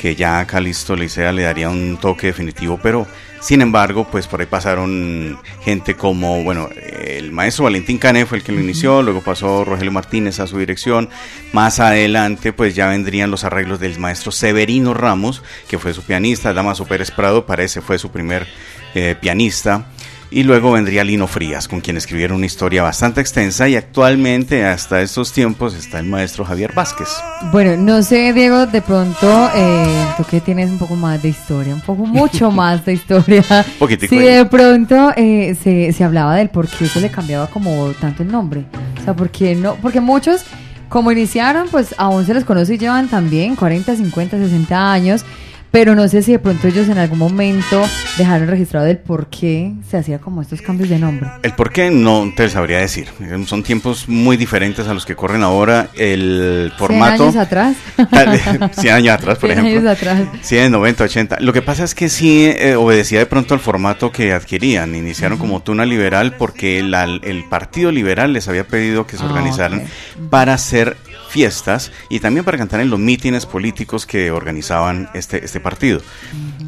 que 0.02 0.16
ya 0.16 0.44
Calixto 0.48 0.96
Licea 0.96 1.32
le 1.32 1.44
daría 1.44 1.70
un 1.70 1.96
toque 2.02 2.28
definitivo, 2.28 2.80
pero 2.82 3.06
sin 3.40 3.62
embargo, 3.62 4.08
pues 4.10 4.26
por 4.26 4.40
ahí 4.40 4.48
pasaron 4.48 5.38
gente 5.64 5.96
como, 5.96 6.44
bueno, 6.44 6.70
el 6.76 7.32
maestro 7.32 7.66
Valentín 7.66 8.00
Cané 8.00 8.26
fue 8.26 8.40
el 8.40 8.44
que 8.44 8.52
lo 8.52 8.60
inició, 8.60 9.04
luego 9.04 9.22
pasó 9.22 9.64
Rogelio 9.64 9.92
Martínez 9.92 10.40
a 10.40 10.48
su 10.48 10.58
dirección, 10.58 11.08
más 11.54 11.80
adelante 11.80 12.52
pues 12.52 12.74
ya 12.74 12.88
vendrían 12.88 13.30
los 13.30 13.44
arreglos 13.44 13.80
del 13.80 14.00
maestro 14.00 14.32
Severino 14.32 14.96
Ramos, 14.96 15.44
que 15.68 15.78
fue 15.78 15.94
su 15.94 16.02
pianista, 16.02 16.52
Damaso 16.52 16.86
Pérez 16.86 17.12
Prado, 17.12 17.46
parece 17.46 17.82
fue 17.82 18.00
su 18.00 18.10
primer 18.10 18.48
eh, 18.96 19.16
pianista, 19.22 19.86
y 20.32 20.44
luego 20.44 20.72
vendría 20.72 21.04
Lino 21.04 21.28
Frías, 21.28 21.68
con 21.68 21.82
quien 21.82 21.98
escribieron 21.98 22.38
una 22.38 22.46
historia 22.46 22.82
bastante 22.82 23.20
extensa 23.20 23.68
y 23.68 23.76
actualmente 23.76 24.66
hasta 24.66 25.02
estos 25.02 25.34
tiempos 25.34 25.76
está 25.76 26.00
el 26.00 26.06
maestro 26.06 26.46
Javier 26.46 26.72
Vázquez. 26.74 27.10
Bueno, 27.52 27.76
no 27.76 28.02
sé, 28.02 28.32
Diego, 28.32 28.66
de 28.66 28.82
pronto 28.82 29.50
eh, 29.54 30.06
tú 30.16 30.24
que 30.24 30.40
tienes 30.40 30.70
un 30.70 30.80
poco 30.80 30.96
más 30.96 31.22
de 31.22 31.30
historia, 31.30 31.74
un 31.74 31.82
poco 31.82 32.06
mucho 32.06 32.50
más 32.52 32.86
de 32.86 32.94
historia. 32.94 33.44
Poquitico 33.78 34.16
Si 34.16 34.22
de 34.22 34.46
pronto 34.46 35.12
eh, 35.18 35.56
se, 35.62 35.92
se 35.92 36.04
hablaba 36.04 36.38
del 36.38 36.50
por 36.50 36.68
qué 36.70 36.88
se 36.88 37.02
le 37.02 37.12
cambiaba 37.12 37.48
como 37.48 37.92
tanto 38.00 38.24
el 38.24 38.32
nombre. 38.32 38.64
O 39.02 39.04
sea, 39.04 39.14
¿por 39.14 39.30
qué 39.30 39.54
no? 39.54 39.76
Porque 39.76 40.00
muchos, 40.00 40.46
como 40.88 41.12
iniciaron, 41.12 41.68
pues 41.70 41.94
aún 41.98 42.26
se 42.26 42.34
les 42.34 42.46
conoce 42.46 42.76
y 42.76 42.78
llevan 42.78 43.10
también 43.10 43.58
40, 43.58 43.98
50, 43.98 44.38
60 44.38 44.94
años. 44.94 45.26
Pero 45.72 45.96
no 45.96 46.06
sé 46.10 46.22
si 46.22 46.34
de 46.34 46.40
pronto 46.40 46.68
ellos 46.68 46.90
en 46.90 46.98
algún 46.98 47.18
momento 47.18 47.82
dejaron 48.18 48.50
registrado 48.50 48.88
el 48.88 48.98
por 48.98 49.28
qué 49.28 49.72
se 49.90 49.96
hacía 49.96 50.20
como 50.20 50.42
estos 50.42 50.62
cambios 50.62 50.90
de 50.90 51.00
nombre. 51.00 51.30
El 51.44 51.54
por 51.54 51.72
qué 51.72 51.90
no 51.90 52.30
te 52.36 52.50
sabría 52.50 52.80
decir. 52.80 53.08
Son 53.46 53.64
tiempos 53.64 54.10
muy 54.10 54.36
diferentes 54.36 54.86
a 54.90 54.94
los 54.94 55.06
que 55.06 55.16
corren 55.16 55.44
ahora. 55.44 55.88
El 55.96 56.74
formato. 56.78 57.32
100 57.32 57.32
años 57.32 57.36
atrás. 57.38 57.76
100 58.82 58.94
años 58.94 59.14
atrás, 59.16 59.38
por 59.38 59.50
100 59.50 59.60
ejemplo. 59.66 59.90
años 59.90 59.98
atrás. 59.98 60.22
100, 60.42 60.72
90, 60.74 61.04
80. 61.06 61.38
Lo 61.40 61.54
que 61.54 61.62
pasa 61.62 61.86
es 61.86 61.96
que 61.96 62.10
sí 62.10 62.46
eh, 62.46 62.76
obedecía 62.76 63.20
de 63.20 63.26
pronto 63.26 63.54
al 63.54 63.62
formato 63.62 64.12
que 64.12 64.34
adquirían. 64.34 64.94
Iniciaron 64.94 65.38
como 65.38 65.62
Tuna 65.62 65.86
Liberal 65.86 66.36
porque 66.38 66.84
la- 66.84 67.06
el 67.06 67.46
Partido 67.50 67.92
Liberal 67.94 68.34
les 68.34 68.50
había 68.50 68.66
pedido 68.68 69.08
que 69.08 69.16
se 69.16 69.24
Ah, 69.24 69.28
organizaran 69.28 69.84
para 70.30 70.54
hacer 70.54 70.98
fiestas 71.32 71.94
y 72.10 72.20
también 72.20 72.44
para 72.44 72.58
cantar 72.58 72.82
en 72.82 72.90
los 72.90 73.00
mítines 73.00 73.46
políticos 73.46 74.06
que 74.06 74.32
organizaban 74.32 75.10
este, 75.14 75.44
este 75.44 75.62
partido. 75.62 76.02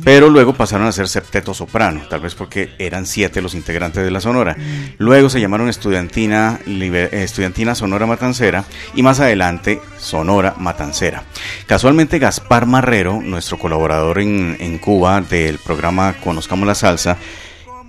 Pero 0.03 0.29
luego 0.29 0.53
pasaron 0.53 0.87
a 0.87 0.91
ser 0.91 1.09
septeto 1.09 1.53
soprano, 1.53 2.01
tal 2.09 2.21
vez 2.21 2.33
porque 2.33 2.71
eran 2.79 3.05
siete 3.05 3.41
los 3.41 3.55
integrantes 3.55 4.03
de 4.03 4.11
la 4.11 4.21
Sonora. 4.21 4.55
Luego 4.97 5.29
se 5.29 5.41
llamaron 5.41 5.67
Estudiantina, 5.67 6.59
Estudiantina 6.65 7.75
Sonora 7.75 8.05
Matancera 8.05 8.63
y 8.95 9.03
más 9.03 9.19
adelante 9.19 9.81
Sonora 9.97 10.55
Matancera. 10.57 11.23
Casualmente 11.67 12.19
Gaspar 12.19 12.65
Marrero, 12.65 13.21
nuestro 13.21 13.59
colaborador 13.59 14.19
en, 14.19 14.55
en 14.59 14.77
Cuba 14.77 15.21
del 15.21 15.59
programa 15.59 16.15
Conozcamos 16.23 16.67
la 16.67 16.75
Salsa, 16.75 17.17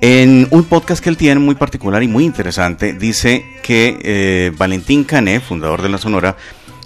en 0.00 0.48
un 0.50 0.64
podcast 0.64 1.02
que 1.02 1.08
él 1.08 1.16
tiene 1.16 1.40
muy 1.40 1.54
particular 1.54 2.02
y 2.02 2.08
muy 2.08 2.24
interesante, 2.24 2.92
dice 2.92 3.44
que 3.62 3.98
eh, 4.02 4.52
Valentín 4.54 5.04
Cané, 5.04 5.40
fundador 5.40 5.80
de 5.80 5.88
la 5.88 5.96
Sonora, 5.98 6.36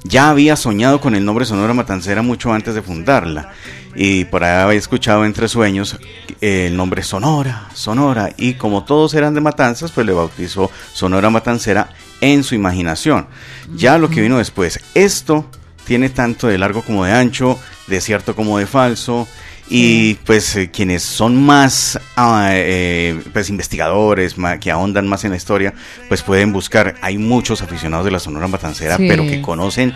ya 0.05 0.31
había 0.31 0.57
soñado 0.57 1.01
con 1.01 1.15
el 1.15 1.25
nombre 1.25 1.45
Sonora 1.45 1.75
Matancera 1.75 2.23
mucho 2.23 2.53
antes 2.53 2.75
de 2.75 2.83
fundarla. 2.83 3.53
Y 3.95 4.27
por 4.27 4.45
ahí 4.45 4.63
había 4.63 4.79
escuchado 4.79 5.25
entre 5.25 5.49
sueños 5.49 5.99
el 6.41 6.77
nombre 6.77 7.03
Sonora, 7.03 7.69
Sonora. 7.75 8.31
Y 8.37 8.55
como 8.55 8.85
todos 8.85 9.15
eran 9.15 9.35
de 9.35 9.41
Matanzas, 9.41 9.91
pues 9.93 10.07
le 10.07 10.13
bautizó 10.13 10.71
Sonora 10.93 11.31
Matancera 11.31 11.91
en 12.21 12.45
su 12.45 12.55
imaginación. 12.55 13.27
Ya 13.75 13.99
lo 13.99 14.09
que 14.09 14.21
vino 14.21 14.39
después, 14.39 14.81
esto 14.95 15.47
tiene 15.85 16.11
tanto 16.11 16.47
de 16.47 16.59
largo 16.59 16.83
como 16.83 17.05
de 17.05 17.13
ancho, 17.13 17.59
de 17.87 18.01
cierto 18.01 18.37
como 18.37 18.59
de 18.59 18.67
falso. 18.67 19.27
Y 19.71 20.15
pues 20.25 20.57
eh, 20.57 20.71
quienes 20.71 21.03
son 21.03 21.45
más 21.45 22.01
ah, 22.17 22.51
eh, 22.53 23.21
pues 23.33 23.51
investigadores, 23.51 24.35
que 24.61 24.71
ahondan 24.71 25.07
más 25.07 25.25
en 25.25 25.31
la 25.33 25.37
historia, 25.37 25.75
pues 26.09 26.23
pueden 26.23 26.53
buscar. 26.53 26.95
Hay 27.03 27.19
muchos 27.19 27.61
aficionados 27.63 28.05
de 28.05 28.11
la 28.13 28.19
Sonora 28.19 28.49
Matancera, 28.49 28.97
Sí. 28.97 29.07
pero 29.09 29.25
que 29.25 29.43
conocen 29.43 29.95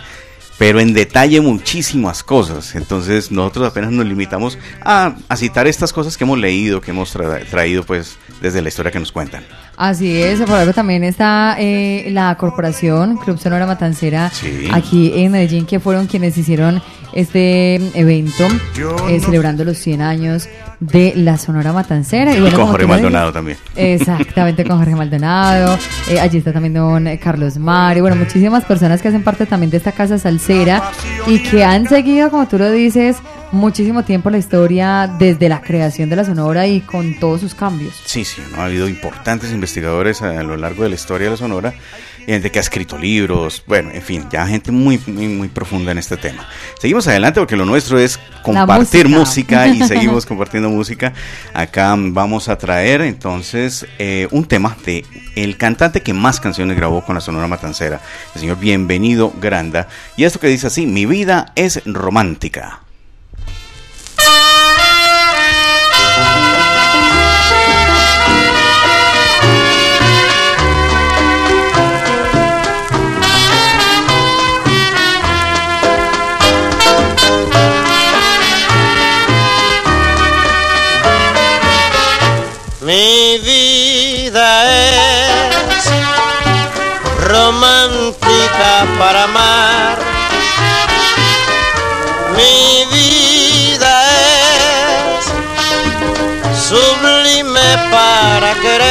pero 0.58 0.78
en 0.78 0.92
detalle 0.92 1.40
muchísimas 1.40 2.22
cosas. 2.22 2.76
Entonces 2.76 3.32
nosotros 3.32 3.66
apenas 3.68 3.90
nos 3.90 4.06
limitamos 4.06 4.58
a, 4.82 5.16
a 5.28 5.37
citar 5.37 5.66
estas 5.66 5.92
cosas 5.92 6.16
que 6.16 6.22
hemos 6.22 6.38
leído, 6.38 6.80
que 6.80 6.92
hemos 6.92 7.16
tra- 7.16 7.44
traído 7.48 7.82
pues 7.85 8.16
desde 8.40 8.62
la 8.62 8.68
historia 8.68 8.92
que 8.92 9.00
nos 9.00 9.11
cuentan. 9.11 9.44
Así 9.84 10.22
es, 10.22 10.38
por 10.42 10.52
algo 10.54 10.72
también 10.72 11.02
está 11.02 11.56
eh, 11.58 12.08
la 12.12 12.32
corporación 12.36 13.16
Club 13.16 13.36
Sonora 13.36 13.66
Matancera 13.66 14.30
Sí. 14.30 14.68
aquí 14.72 15.12
en 15.16 15.32
Medellín, 15.32 15.66
que 15.66 15.80
fueron 15.80 16.06
quienes 16.06 16.38
hicieron 16.38 16.80
este 17.12 17.74
evento 17.98 18.46
eh, 19.08 19.18
celebrando 19.20 19.64
los 19.64 19.76
100 19.78 20.00
años 20.00 20.48
de 20.78 21.14
la 21.16 21.36
Sonora 21.36 21.72
Matancera. 21.72 22.32
Y 22.32 22.40
bueno, 22.40 22.58
con 22.58 22.68
Jorge 22.68 22.86
Maldonado 22.86 23.32
también. 23.32 23.58
Exactamente, 23.74 24.64
con 24.64 24.78
Jorge 24.78 24.94
Maldonado. 24.94 25.76
eh, 26.08 26.20
allí 26.20 26.38
está 26.38 26.52
también 26.52 26.74
don 26.74 27.08
Carlos 27.18 27.56
Mari. 27.58 28.00
Bueno, 28.00 28.14
muchísimas 28.16 28.64
personas 28.64 29.02
que 29.02 29.08
hacen 29.08 29.24
parte 29.24 29.46
también 29.46 29.70
de 29.70 29.78
esta 29.78 29.90
casa 29.90 30.16
salsera 30.16 30.80
y 31.26 31.40
que 31.40 31.64
han 31.64 31.88
seguido, 31.88 32.30
como 32.30 32.46
tú 32.46 32.56
lo 32.56 32.70
dices, 32.70 33.16
muchísimo 33.52 34.02
tiempo 34.02 34.30
la 34.30 34.38
historia 34.38 35.14
desde 35.18 35.48
la 35.48 35.60
creación 35.60 36.08
de 36.08 36.16
la 36.16 36.24
Sonora 36.24 36.66
y 36.66 36.80
con 36.80 37.18
todos 37.20 37.40
sus 37.40 37.54
cambios. 37.54 37.94
Sí, 38.04 38.24
sí, 38.24 38.42
¿no? 38.50 38.62
ha 38.62 38.64
habido 38.64 38.88
importantes 38.88 39.52
investigadores 39.52 40.22
a, 40.22 40.42
lo 40.42 40.56
largo 40.56 40.82
de 40.82 40.88
la 40.88 40.94
historia 40.94 41.26
de 41.26 41.32
la 41.32 41.36
Sonora, 41.36 41.74
y 42.20 42.26
gente 42.26 42.50
que 42.50 42.58
ha 42.58 42.62
escrito 42.62 42.96
libros, 42.96 43.62
bueno, 43.66 43.90
en 43.92 44.02
fin, 44.02 44.26
ya 44.30 44.46
gente 44.46 44.70
muy, 44.70 45.00
muy, 45.06 45.28
muy 45.28 45.48
profunda 45.48 45.92
en 45.92 45.98
este 45.98 46.16
tema. 46.16 46.48
Seguimos 46.78 47.06
adelante 47.08 47.40
porque 47.40 47.56
lo 47.56 47.64
nuestro 47.64 47.98
es 47.98 48.18
compartir 48.42 49.08
música. 49.08 49.66
música. 49.66 49.66
y 49.66 49.82
seguimos 49.88 50.24
compartiendo 50.24 50.70
música. 50.70 51.12
Acá 51.52 51.94
vamos 51.98 52.48
a 52.48 52.56
traer 52.56 53.02
entonces 53.02 53.86
eh, 53.98 54.28
un 54.30 54.44
tema 54.44 54.76
de 54.84 55.04
el 55.34 55.56
cantante 55.56 56.02
que 56.02 56.12
más 56.12 56.40
canciones 56.40 56.76
grabó 56.76 57.04
con 57.04 57.16
la 57.16 57.20
Sonora 57.20 57.48
Matancera, 57.48 58.00
el 58.34 58.40
señor 58.40 58.58
Bienvenido 58.58 59.32
Granda, 59.40 59.88
y 60.16 60.24
esto 60.24 60.38
que 60.38 60.46
dice 60.46 60.68
así, 60.68 60.86
mi 60.86 61.06
vida 61.06 61.52
es 61.56 61.82
romántica. 61.86 62.82
Mi 82.92 83.38
vida 83.38 84.48
es 84.68 85.85
romántica 87.26 88.87
para 88.98 89.22
amar. 89.24 89.96
Mi 92.37 92.85
vida 92.94 93.94
es 95.16 95.24
sublime 96.68 97.70
para 97.90 98.52
querer. 98.61 98.81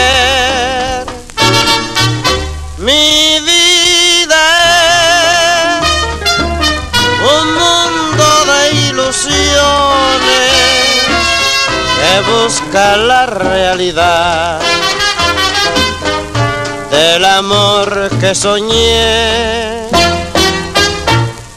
Del 16.92 17.26
amor 17.26 18.12
que 18.20 18.36
soñé. 18.36 19.88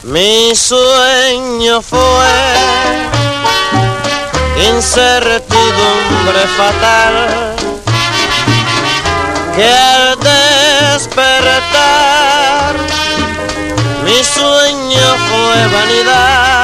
Mi 0.01 0.55
sueño 0.55 1.83
fue 1.83 1.99
incertidumbre 4.73 6.47
fatal 6.57 7.55
que 9.55 9.69
al 9.71 10.17
despertar 10.95 11.55
mi 14.03 14.23
sueño 14.23 15.07
fue 15.29 15.67
vanidad 15.67 16.54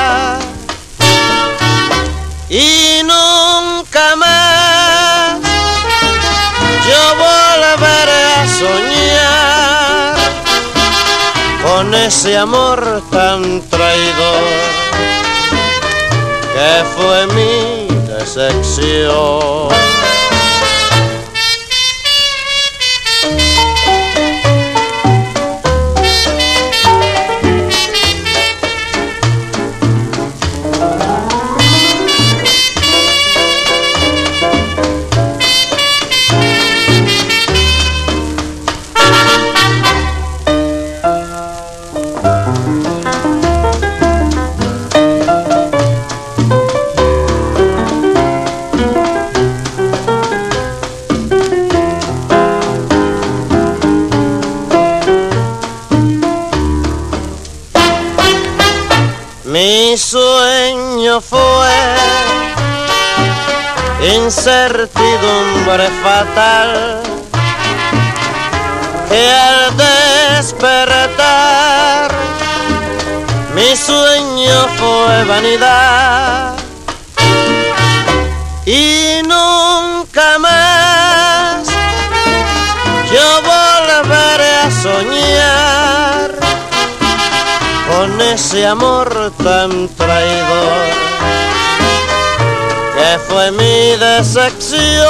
ese 12.11 12.37
amor 12.37 13.01
tan 13.09 13.61
traidor 13.69 14.43
que 16.53 16.83
fue 16.93 17.27
mi 17.27 17.87
decepción. 18.05 19.69
Mi 59.73 59.97
sueño 59.97 61.21
fue 61.21 61.71
incertidumbre 64.17 65.87
fatal 66.03 67.01
que 69.09 69.31
al 69.31 69.77
despertar 70.37 72.11
mi 73.55 73.73
sueño 73.77 74.67
fue 74.77 75.23
vanidad 75.23 76.55
y 78.65 79.00
ese 88.51 88.67
amor 88.67 89.31
tan 89.41 89.87
traidor 89.95 90.83
que 92.93 93.17
fue 93.19 93.49
mi 93.51 93.95
decepción. 93.97 95.07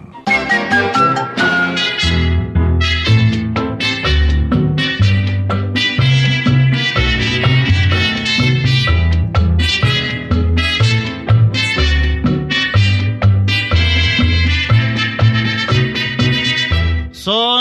Soñaba 17.12 17.57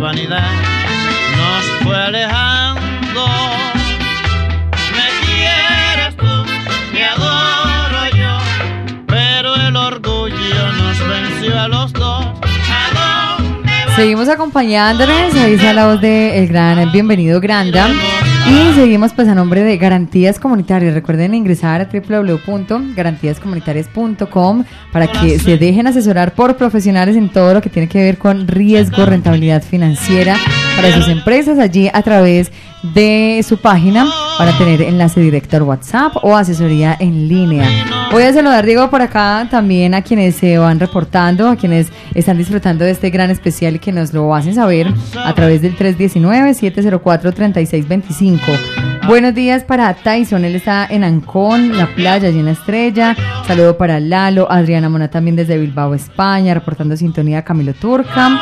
vanidad 0.00 0.50
nos 1.36 1.64
fue 1.84 1.96
alejando. 1.96 3.26
Me 4.96 5.08
quieres 5.26 6.16
tú, 6.16 6.44
te 6.92 7.04
adoro 7.04 8.16
yo, 8.16 8.38
pero 9.06 9.54
el 9.56 9.76
orgullo 9.76 10.72
nos 10.78 10.98
venció 11.06 11.60
a 11.60 11.68
los 11.68 11.92
dos 11.92 12.26
Seguimos 13.94 14.28
acompañándoles, 14.28 15.34
ahí 15.34 15.54
está 15.54 15.74
la 15.74 15.86
voz 15.88 16.00
del 16.00 16.48
gran 16.48 16.90
bienvenido 16.90 17.38
Granda. 17.38 17.88
Y 18.48 18.72
seguimos 18.74 19.12
pues 19.12 19.28
a 19.28 19.34
nombre 19.34 19.62
de 19.62 19.76
Garantías 19.76 20.38
Comunitarias. 20.38 20.94
Recuerden 20.94 21.34
ingresar 21.34 21.80
a 21.80 21.88
www.garantíascomunitarias.com 21.92 24.64
para 24.92 25.06
que 25.06 25.38
se 25.38 25.58
dejen 25.58 25.86
asesorar 25.86 26.34
por 26.34 26.56
profesionales 26.56 27.16
en 27.16 27.28
todo 27.28 27.54
lo 27.54 27.60
que 27.60 27.70
tiene 27.70 27.88
que 27.88 28.02
ver 28.02 28.18
con 28.18 28.48
riesgo, 28.48 29.04
rentabilidad 29.04 29.62
financiera 29.62 30.36
para 30.76 30.92
sus 30.94 31.08
empresas 31.08 31.58
allí 31.58 31.90
a 31.92 32.02
través 32.02 32.50
de 32.50 32.69
su 33.42 33.58
página 33.58 34.06
para 34.38 34.56
tener 34.56 34.80
enlace 34.82 35.20
directo 35.20 35.56
al 35.56 35.64
WhatsApp 35.64 36.14
o 36.22 36.36
asesoría 36.36 36.96
en 36.98 37.28
línea. 37.28 37.68
Voy 38.10 38.22
a 38.22 38.32
saludar, 38.32 38.64
Diego, 38.64 38.88
por 38.88 39.02
acá 39.02 39.46
también 39.50 39.92
a 39.94 40.00
quienes 40.02 40.36
se 40.36 40.56
van 40.58 40.80
reportando, 40.80 41.48
a 41.48 41.56
quienes 41.56 41.88
están 42.14 42.38
disfrutando 42.38 42.84
de 42.84 42.92
este 42.92 43.10
gran 43.10 43.30
especial 43.30 43.76
y 43.76 43.78
que 43.78 43.92
nos 43.92 44.14
lo 44.14 44.34
hacen 44.34 44.54
saber 44.54 44.92
a 45.24 45.34
través 45.34 45.60
del 45.62 45.76
319-704-3625. 45.76 48.40
Buenos 49.06 49.34
días 49.34 49.64
para 49.64 49.94
Tyson, 49.94 50.44
él 50.44 50.54
está 50.54 50.86
en 50.88 51.02
Ancón, 51.04 51.76
la 51.76 51.94
playa, 51.94 52.28
allí 52.28 52.38
en 52.38 52.46
la 52.46 52.52
estrella. 52.52 53.14
Saludo 53.46 53.76
para 53.76 54.00
Lalo, 54.00 54.50
Adriana 54.50 54.88
Mona 54.88 55.08
también 55.08 55.36
desde 55.36 55.58
Bilbao, 55.58 55.94
España, 55.94 56.54
reportando 56.54 56.96
sintonía 56.96 57.44
Camilo 57.44 57.74
Turca. 57.74 58.40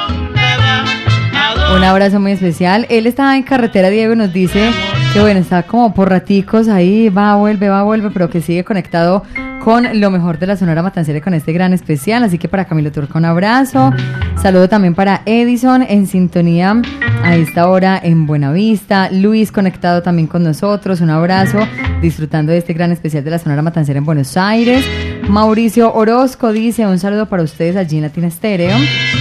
Un 1.74 1.84
abrazo 1.84 2.18
muy 2.18 2.32
especial. 2.32 2.86
Él 2.88 3.06
está 3.06 3.36
en 3.36 3.42
carretera, 3.42 3.90
Diego, 3.90 4.14
y 4.14 4.16
nos 4.16 4.32
dice 4.32 4.70
que 5.12 5.20
bueno, 5.20 5.40
está 5.40 5.62
como 5.62 5.94
por 5.94 6.10
raticos 6.10 6.68
ahí, 6.68 7.08
va, 7.08 7.36
vuelve, 7.36 7.68
va, 7.68 7.82
vuelve, 7.82 8.10
pero 8.10 8.28
que 8.28 8.40
sigue 8.40 8.64
conectado 8.64 9.22
con 9.62 10.00
lo 10.00 10.10
mejor 10.10 10.38
de 10.38 10.46
la 10.46 10.56
Sonora 10.56 10.82
Matancera 10.82 11.20
con 11.20 11.34
este 11.34 11.52
gran 11.52 11.72
especial. 11.72 12.24
Así 12.24 12.38
que 12.38 12.48
para 12.48 12.64
Camilo 12.64 12.90
Turca 12.90 13.18
un 13.18 13.24
abrazo. 13.26 13.92
Saludo 14.40 14.68
también 14.68 14.94
para 14.94 15.22
Edison 15.26 15.82
en 15.82 16.06
sintonía 16.06 16.80
a 17.22 17.36
esta 17.36 17.68
hora 17.68 18.00
en 18.02 18.26
Buenavista. 18.26 19.10
Luis 19.10 19.52
conectado 19.52 20.02
también 20.02 20.26
con 20.26 20.42
nosotros. 20.42 21.00
Un 21.00 21.10
abrazo 21.10 21.58
disfrutando 22.00 22.52
de 22.52 22.58
este 22.58 22.72
gran 22.72 22.92
especial 22.92 23.24
de 23.24 23.30
la 23.30 23.38
Sonora 23.38 23.62
Matancera 23.62 23.98
en 23.98 24.04
Buenos 24.04 24.36
Aires. 24.36 24.84
Mauricio 25.28 25.92
Orozco 25.92 26.52
dice 26.52 26.86
un 26.86 26.98
saludo 26.98 27.26
para 27.26 27.42
ustedes 27.42 27.76
allí 27.76 27.96
en 27.96 28.02
Latina 28.04 28.28
Estéreo, 28.28 28.74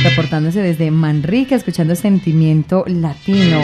reportándose 0.04 0.62
desde 0.62 0.90
Manrique, 0.90 1.54
escuchando 1.54 1.96
Sentimiento 1.96 2.86
Latino. 2.88 3.60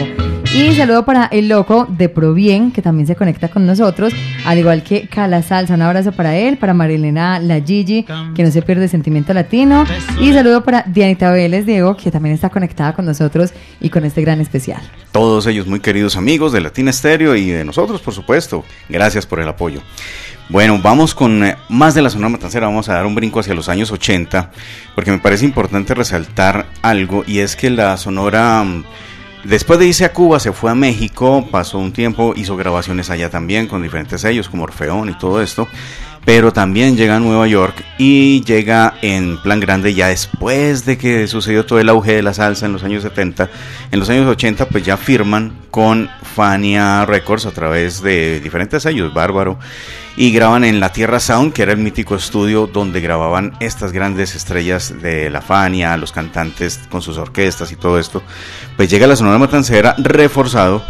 Y 0.54 0.74
saludo 0.74 1.06
para 1.06 1.24
el 1.24 1.48
loco 1.48 1.86
de 1.88 2.10
Provien, 2.10 2.70
que 2.70 2.82
también 2.82 3.06
se 3.06 3.16
conecta 3.16 3.48
con 3.48 3.66
nosotros, 3.66 4.12
al 4.44 4.58
igual 4.58 4.82
que 4.82 5.08
Cala 5.08 5.42
Salsa. 5.42 5.74
Un 5.74 5.82
abrazo 5.82 6.12
para 6.12 6.36
él, 6.36 6.58
para 6.58 6.74
Marilena 6.74 7.40
La 7.40 7.60
Gigi, 7.60 8.04
que 8.34 8.42
no 8.44 8.50
se 8.50 8.60
pierde 8.60 8.88
Sentimiento 8.88 9.32
Latino. 9.32 9.84
Y 10.20 10.32
saludo 10.34 10.62
para 10.62 10.82
Dianita 10.82 11.32
Vélez, 11.32 11.64
Diego, 11.64 11.96
que 11.96 12.10
también 12.10 12.34
está 12.34 12.50
conectada 12.50 12.92
con 12.92 13.06
nosotros 13.06 13.54
y 13.80 13.88
con 13.88 14.04
este 14.04 14.20
gran 14.20 14.40
especial. 14.42 14.82
Todos 15.12 15.46
ellos 15.46 15.66
muy 15.66 15.80
queridos 15.80 16.16
amigos 16.16 16.52
de 16.52 16.60
Latina 16.60 16.90
Estéreo 16.90 17.34
y 17.34 17.46
de 17.50 17.64
nosotros, 17.64 18.02
por 18.02 18.12
supuesto. 18.12 18.64
Gracias 18.88 19.26
por 19.26 19.40
el 19.40 19.48
apoyo. 19.48 19.80
Bueno, 20.50 20.78
vamos 20.82 21.14
con 21.14 21.42
eh, 21.42 21.56
más 21.70 21.94
de 21.94 22.02
la 22.02 22.10
Sonora 22.10 22.28
Matancera, 22.28 22.66
vamos 22.66 22.88
a 22.90 22.94
dar 22.94 23.06
un 23.06 23.14
brinco 23.14 23.40
hacia 23.40 23.54
los 23.54 23.70
años 23.70 23.90
80, 23.90 24.50
porque 24.94 25.10
me 25.10 25.18
parece 25.18 25.46
importante 25.46 25.94
resaltar 25.94 26.66
algo, 26.82 27.24
y 27.26 27.38
es 27.38 27.56
que 27.56 27.70
la 27.70 27.96
Sonora, 27.96 28.62
mm, 28.62 28.84
después 29.44 29.78
de 29.78 29.86
irse 29.86 30.04
a 30.04 30.12
Cuba, 30.12 30.38
se 30.38 30.52
fue 30.52 30.70
a 30.70 30.74
México, 30.74 31.48
pasó 31.50 31.78
un 31.78 31.92
tiempo, 31.92 32.34
hizo 32.36 32.56
grabaciones 32.58 33.08
allá 33.08 33.30
también 33.30 33.66
con 33.66 33.82
diferentes 33.82 34.20
sellos 34.20 34.50
como 34.50 34.64
Orfeón 34.64 35.08
y 35.08 35.14
todo 35.14 35.40
esto, 35.40 35.66
pero 36.24 36.52
también 36.52 36.96
llega 36.96 37.16
a 37.16 37.20
Nueva 37.20 37.46
York 37.46 37.84
y 37.98 38.42
llega 38.44 38.94
en 39.02 39.40
plan 39.42 39.60
grande 39.60 39.94
ya 39.94 40.08
después 40.08 40.84
de 40.86 40.96
que 40.96 41.26
sucedió 41.26 41.66
todo 41.66 41.78
el 41.78 41.88
auge 41.88 42.14
de 42.14 42.22
la 42.22 42.34
salsa 42.34 42.66
en 42.66 42.72
los 42.72 42.82
años 42.82 43.02
70. 43.02 43.50
En 43.90 44.00
los 44.00 44.08
años 44.08 44.26
80 44.26 44.68
pues 44.68 44.84
ya 44.84 44.96
firman 44.96 45.52
con 45.70 46.08
Fania 46.34 47.04
Records 47.04 47.46
a 47.46 47.50
través 47.50 48.02
de 48.02 48.40
diferentes 48.40 48.82
sellos, 48.82 49.12
Bárbaro, 49.12 49.58
y 50.16 50.32
graban 50.32 50.64
en 50.64 50.80
La 50.80 50.92
Tierra 50.92 51.18
Sound, 51.18 51.52
que 51.52 51.62
era 51.62 51.72
el 51.72 51.78
mítico 51.78 52.14
estudio 52.14 52.68
donde 52.68 53.00
grababan 53.00 53.52
estas 53.60 53.92
grandes 53.92 54.34
estrellas 54.34 54.94
de 55.02 55.30
la 55.30 55.42
Fania, 55.42 55.96
los 55.96 56.12
cantantes 56.12 56.80
con 56.90 57.02
sus 57.02 57.18
orquestas 57.18 57.72
y 57.72 57.76
todo 57.76 57.98
esto. 57.98 58.22
Pues 58.76 58.88
llega 58.88 59.06
la 59.06 59.16
Sonora 59.16 59.38
Matancera 59.38 59.94
reforzado 59.98 60.84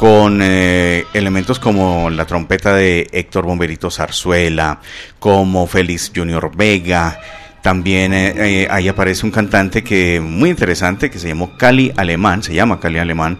con 0.00 0.40
eh, 0.40 1.04
elementos 1.12 1.58
como 1.58 2.08
la 2.08 2.24
trompeta 2.24 2.72
de 2.72 3.06
Héctor 3.12 3.44
Bomberito 3.44 3.90
Zarzuela, 3.90 4.80
como 5.18 5.66
Félix 5.66 6.10
Junior 6.16 6.50
Vega. 6.56 7.20
También 7.60 8.14
eh, 8.14 8.62
eh, 8.62 8.68
ahí 8.70 8.88
aparece 8.88 9.26
un 9.26 9.30
cantante 9.30 9.84
que 9.84 10.18
muy 10.18 10.48
interesante 10.48 11.10
que 11.10 11.18
se 11.18 11.28
llamó 11.28 11.54
Cali 11.58 11.92
Alemán, 11.98 12.42
se 12.42 12.54
llama 12.54 12.80
Cali 12.80 12.98
Alemán, 12.98 13.38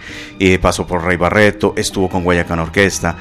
pasó 0.61 0.87
por 0.87 1.03
Rey 1.03 1.17
Barreto, 1.17 1.73
estuvo 1.79 2.11
con 2.11 2.25
Guayacán 2.25 2.59
Orquesta 2.59 3.17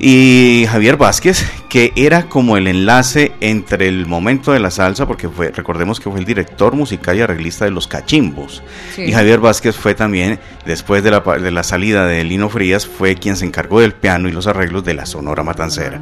y 0.00 0.66
Javier 0.70 0.96
Vázquez, 0.96 1.44
que 1.68 1.92
era 1.96 2.28
como 2.28 2.56
el 2.56 2.68
enlace 2.68 3.32
entre 3.40 3.88
el 3.88 4.06
momento 4.06 4.52
de 4.52 4.60
la 4.60 4.70
salsa, 4.70 5.06
porque 5.06 5.28
fue, 5.28 5.50
recordemos 5.50 5.98
que 5.98 6.08
fue 6.08 6.20
el 6.20 6.24
director 6.24 6.74
musical 6.74 7.16
y 7.16 7.20
arreglista 7.20 7.64
de 7.64 7.72
Los 7.72 7.88
Cachimbos. 7.88 8.62
Y 8.96 9.12
Javier 9.12 9.40
Vázquez 9.40 9.76
fue 9.76 9.94
también, 9.94 10.38
después 10.64 11.02
de 11.02 11.10
la, 11.10 11.20
de 11.20 11.50
la, 11.50 11.62
salida 11.62 12.06
de 12.06 12.22
Lino 12.22 12.48
Frías, 12.48 12.86
fue 12.86 13.16
quien 13.16 13.36
se 13.36 13.44
encargó 13.44 13.80
del 13.80 13.92
piano 13.92 14.28
y 14.28 14.32
los 14.32 14.46
arreglos 14.46 14.84
de 14.84 14.94
la 14.94 15.04
Sonora 15.04 15.42
Matancera. 15.42 16.00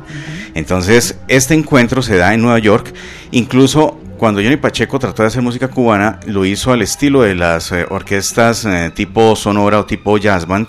Entonces, 0.55 1.19
este 1.29 1.55
encuentro 1.55 2.03
se 2.03 2.17
da 2.17 2.35
en 2.35 2.43
Nueva 2.43 2.59
York, 2.59 2.93
incluso 3.31 3.99
cuando 4.17 4.41
Johnny 4.41 4.57
Pacheco 4.57 4.99
trató 4.99 5.23
de 5.23 5.29
hacer 5.29 5.43
música 5.43 5.69
cubana, 5.69 6.21
lo 6.27 6.45
hizo 6.45 6.73
al 6.73 6.83
estilo 6.83 7.23
de 7.23 7.35
las 7.35 7.71
eh, 7.73 7.87
orquestas 7.89 8.65
eh, 8.65 8.91
tipo 8.95 9.37
sonora 9.37 9.81
o 9.81 9.85
tipo 9.85 10.17
jazz 10.17 10.47
band, 10.47 10.69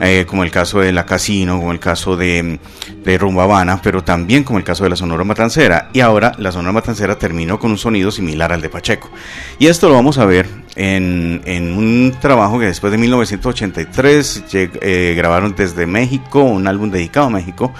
eh, 0.00 0.24
como 0.26 0.44
el 0.44 0.50
caso 0.50 0.80
de 0.80 0.92
La 0.92 1.06
Casino, 1.06 1.58
como 1.58 1.72
el 1.72 1.80
caso 1.80 2.16
de, 2.16 2.58
de 3.04 3.18
Rumba 3.18 3.44
Habana, 3.44 3.80
pero 3.82 4.02
también 4.02 4.44
como 4.44 4.58
el 4.58 4.64
caso 4.64 4.84
de 4.84 4.90
la 4.90 4.96
Sonora 4.96 5.24
Matancera. 5.24 5.90
Y 5.92 6.00
ahora 6.00 6.32
la 6.38 6.52
Sonora 6.52 6.72
Matancera 6.72 7.18
terminó 7.18 7.58
con 7.58 7.70
un 7.70 7.78
sonido 7.78 8.10
similar 8.10 8.52
al 8.52 8.60
de 8.60 8.68
Pacheco. 8.68 9.10
Y 9.58 9.66
esto 9.66 9.88
lo 9.88 9.94
vamos 9.94 10.18
a 10.18 10.26
ver 10.26 10.65
en, 10.76 11.42
en 11.44 11.76
un 11.76 12.14
trabajo 12.20 12.58
que 12.58 12.66
después 12.66 12.90
de 12.92 12.98
1983 12.98 14.44
grabaron 15.16 15.54
desde 15.56 15.86
México, 15.86 16.42
un 16.42 16.68
álbum 16.68 16.90
dedicado 16.90 17.26
a 17.26 17.30
México, 17.30 17.72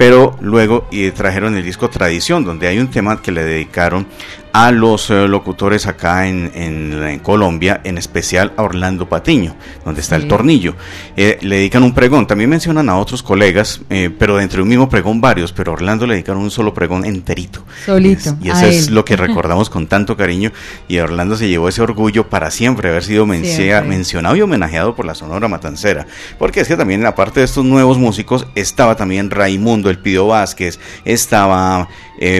pero 0.00 0.34
luego 0.40 0.88
y 0.90 1.10
trajeron 1.10 1.56
el 1.56 1.62
disco 1.62 1.90
Tradición, 1.90 2.42
donde 2.42 2.66
hay 2.66 2.78
un 2.78 2.88
tema 2.88 3.20
que 3.20 3.32
le 3.32 3.44
dedicaron 3.44 4.06
a 4.52 4.72
los 4.72 5.10
eh, 5.10 5.28
locutores 5.28 5.86
acá 5.86 6.26
en, 6.26 6.50
en, 6.54 7.18
Colombia, 7.20 7.80
en 7.84 7.98
especial 7.98 8.52
a 8.56 8.62
Orlando 8.62 9.08
Patiño, 9.08 9.54
donde 9.84 10.00
está 10.00 10.16
el 10.16 10.26
tornillo. 10.26 10.74
Eh, 11.16 11.38
le 11.42 11.56
dedican 11.56 11.82
un 11.82 11.92
pregón, 11.92 12.26
también 12.26 12.50
mencionan 12.50 12.88
a 12.88 12.96
otros 12.96 13.22
colegas, 13.22 13.80
eh, 13.90 14.10
pero 14.18 14.36
dentro 14.36 14.58
de 14.58 14.62
un 14.62 14.68
mismo 14.70 14.88
pregón 14.88 15.20
varios, 15.20 15.52
pero 15.52 15.72
a 15.72 15.74
Orlando 15.74 16.06
le 16.06 16.14
dedicaron 16.14 16.42
un 16.42 16.50
solo 16.50 16.74
pregón 16.74 17.04
enterito. 17.04 17.62
Solito. 17.84 18.36
Y, 18.42 18.48
eso 18.48 18.66
es 18.66 18.90
lo 18.90 19.04
que 19.04 19.16
recordamos 19.18 19.70
con 19.70 19.86
tanto 19.86 20.16
cariño, 20.16 20.50
y 20.88 20.98
Orlando 20.98 21.36
se 21.36 21.48
llevó 21.48 21.68
ese 21.68 21.82
orgullo 21.82 22.28
para 22.28 22.39
siempre 22.48 22.90
haber 22.90 23.02
sido 23.02 23.26
mencionado 23.26 24.36
y 24.36 24.42
homenajeado 24.42 24.94
por 24.94 25.04
la 25.04 25.16
Sonora 25.16 25.48
Matancera, 25.48 26.06
porque 26.38 26.60
es 26.60 26.68
que 26.68 26.76
también 26.76 27.04
aparte 27.04 27.40
de 27.40 27.46
estos 27.46 27.64
nuevos 27.64 27.98
músicos, 27.98 28.46
estaba 28.54 28.94
también 28.94 29.30
Raimundo 29.30 29.90
El 29.90 29.98
Pido 29.98 30.28
Vázquez, 30.28 30.78
estaba 31.04 31.88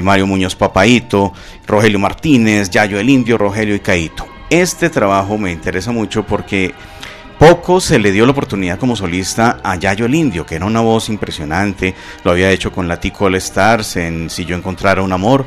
Mario 0.02 0.28
Muñoz 0.28 0.54
Papaito, 0.54 1.32
Rogelio 1.66 1.98
Martínez, 1.98 2.70
Yayo 2.70 3.00
el 3.00 3.10
Indio, 3.10 3.36
Rogelio 3.36 3.74
y 3.74 3.80
Caito. 3.80 4.26
Este 4.48 4.90
trabajo 4.90 5.38
me 5.38 5.52
interesa 5.52 5.90
mucho 5.92 6.24
porque 6.24 6.72
poco 7.38 7.80
se 7.80 7.98
le 7.98 8.12
dio 8.12 8.26
la 8.26 8.32
oportunidad 8.32 8.78
como 8.78 8.96
solista 8.96 9.60
a 9.62 9.76
Yayo 9.76 10.04
el 10.04 10.14
Indio, 10.14 10.44
que 10.44 10.56
era 10.56 10.66
una 10.66 10.80
voz 10.80 11.08
impresionante, 11.08 11.94
lo 12.22 12.32
había 12.32 12.50
hecho 12.50 12.70
con 12.70 12.86
la 12.86 13.00
Tico 13.00 13.24
All 13.24 13.36
Stars 13.36 13.96
en 13.96 14.28
Si 14.28 14.44
yo 14.44 14.56
encontrara 14.56 15.00
un 15.00 15.12
amor, 15.12 15.46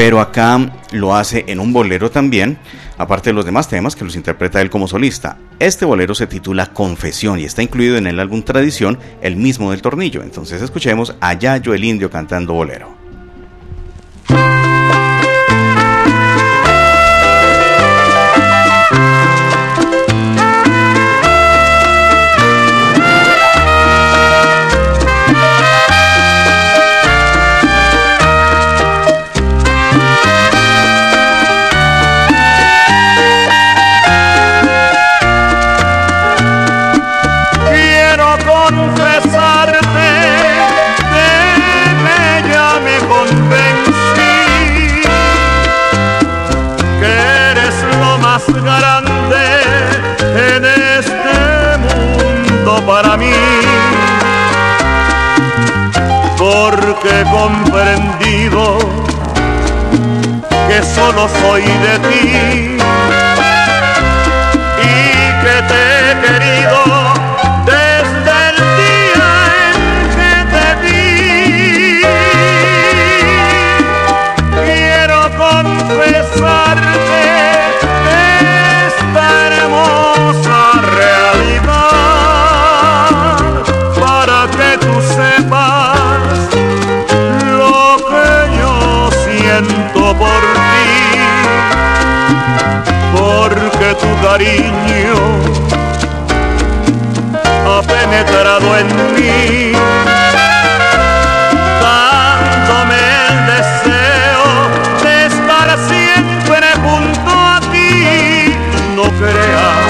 pero 0.00 0.18
acá 0.18 0.72
lo 0.92 1.14
hace 1.14 1.44
en 1.46 1.60
un 1.60 1.74
bolero 1.74 2.10
también, 2.10 2.56
aparte 2.96 3.28
de 3.28 3.34
los 3.34 3.44
demás 3.44 3.68
temas 3.68 3.94
que 3.94 4.02
los 4.06 4.16
interpreta 4.16 4.62
él 4.62 4.70
como 4.70 4.88
solista. 4.88 5.36
Este 5.58 5.84
bolero 5.84 6.14
se 6.14 6.26
titula 6.26 6.72
Confesión 6.72 7.38
y 7.38 7.44
está 7.44 7.62
incluido 7.62 7.98
en 7.98 8.06
el 8.06 8.18
álbum 8.18 8.40
Tradición, 8.42 8.98
el 9.20 9.36
mismo 9.36 9.72
del 9.72 9.82
tornillo. 9.82 10.22
Entonces 10.22 10.62
escuchemos 10.62 11.14
a 11.20 11.34
Yayo 11.34 11.74
el 11.74 11.84
Indio 11.84 12.08
cantando 12.08 12.54
bolero. 12.54 12.99
He 57.20 57.24
comprendido 57.24 58.78
que 60.68 60.82
solo 60.82 61.28
soy 61.40 61.62
de 61.62 61.98
ti 62.08 62.79
cariño 94.30 95.18
ha 97.66 97.82
penetrado 97.82 98.68
en 98.78 98.86
mí, 99.14 99.72
dándome 101.82 103.00
el 103.26 103.36
deseo 103.54 104.46
de 105.02 105.26
estar 105.26 105.68
siempre 105.92 106.66
junto 106.84 107.30
a 107.30 107.58
ti. 107.72 108.54
No 108.94 109.06
creas 109.18 109.86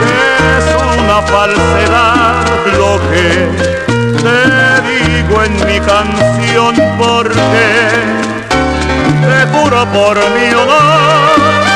que 0.00 0.18
es 0.58 0.66
una 0.98 1.18
falsedad 1.34 2.34
lo 2.78 2.92
que 3.10 3.28
te 4.24 4.40
digo 4.90 5.44
en 5.44 5.54
mi 5.68 5.78
canción 5.78 6.74
porque 6.98 7.68
te 9.22 9.38
juro 9.52 9.86
por 9.92 10.16
mi 10.16 10.52
honor 10.52 11.69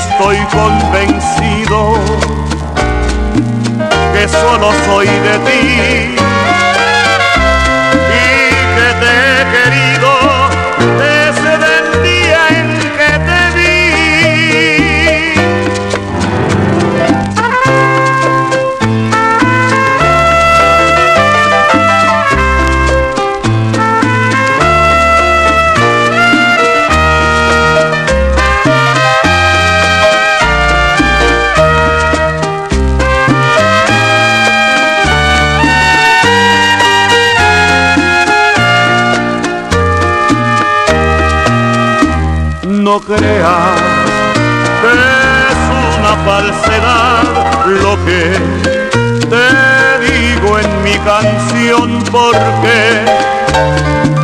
estoy 0.00 0.38
convencido 0.46 1.94
que 4.14 4.28
solo 4.28 4.72
soy 4.86 5.06
de 5.06 5.38
ti 5.46 6.29
No 42.90 42.98
creas 42.98 43.80
que 44.82 44.92
es 45.48 45.58
una 45.96 46.14
falsedad 46.26 47.22
lo 47.84 47.94
que 48.04 48.22
te 49.30 49.46
digo 50.04 50.58
en 50.58 50.82
mi 50.82 50.98
canción 50.98 52.02
porque 52.10 53.04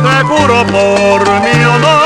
te 0.03 0.23
juro 0.25 0.65
por 0.65 1.21
mi 1.43 1.63
honor 1.63 1.96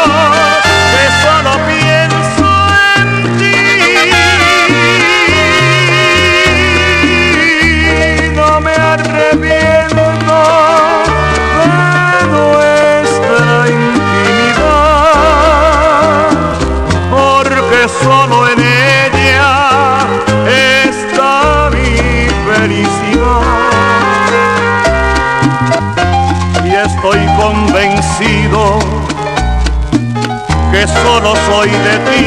que 30.71 30.87
solo 30.87 31.35
soy 31.35 31.69
de 31.69 31.97
ti 32.07 32.23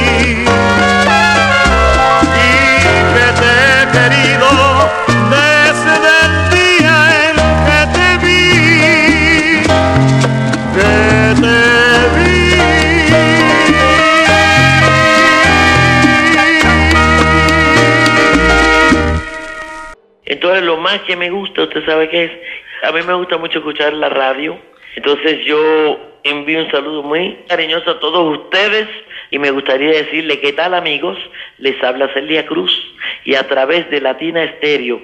y 2.34 2.48
que 3.14 3.26
te 3.40 3.50
he 3.72 3.82
querido 3.92 4.48
desde 5.30 5.94
el 6.24 6.32
día 6.50 6.96
en 7.24 7.36
que 7.66 7.80
te 7.94 8.08
vi, 8.24 8.38
que 10.74 10.92
te 11.40 11.58
Entonces 20.26 20.62
lo 20.64 20.76
más 20.78 21.00
que 21.02 21.16
me 21.16 21.30
gusta, 21.30 21.62
usted 21.62 21.84
sabe 21.86 22.08
qué 22.08 22.24
es, 22.24 22.32
a 22.82 22.92
mí 22.92 23.00
me 23.06 23.14
gusta 23.14 23.38
mucho 23.38 23.58
escuchar 23.58 23.92
la 23.92 24.08
radio. 24.08 24.58
Entonces 24.96 25.44
yo 25.44 25.98
envío 26.24 26.64
un 26.64 26.70
saludo 26.70 27.02
muy 27.02 27.36
cariñoso 27.48 27.90
a 27.90 28.00
todos 28.00 28.38
ustedes 28.38 28.88
y 29.30 29.38
me 29.38 29.50
gustaría 29.50 29.90
decirle 29.90 30.40
qué 30.40 30.52
tal 30.52 30.74
amigos, 30.74 31.18
les 31.58 31.82
habla 31.82 32.12
Celia 32.14 32.46
Cruz 32.46 32.72
y 33.24 33.34
a 33.34 33.46
través 33.46 33.88
de 33.90 34.00
Latina 34.00 34.42
Estéreo 34.42 35.00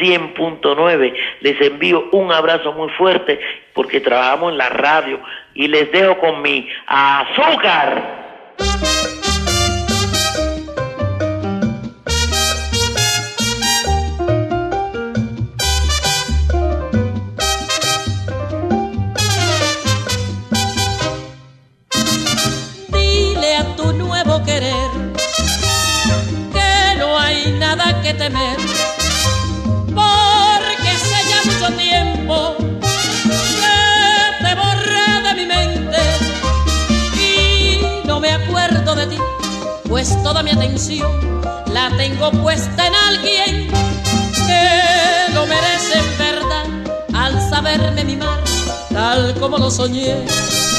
100.9 0.00 1.14
les 1.40 1.60
envío 1.60 2.08
un 2.12 2.32
abrazo 2.32 2.72
muy 2.72 2.88
fuerte 2.90 3.38
porque 3.72 4.00
trabajamos 4.00 4.52
en 4.52 4.58
la 4.58 4.68
radio 4.68 5.20
y 5.54 5.68
les 5.68 5.90
dejo 5.92 6.18
con 6.18 6.42
mi 6.42 6.68
azúcar. 6.86 8.24
Soñé. 49.84 50.14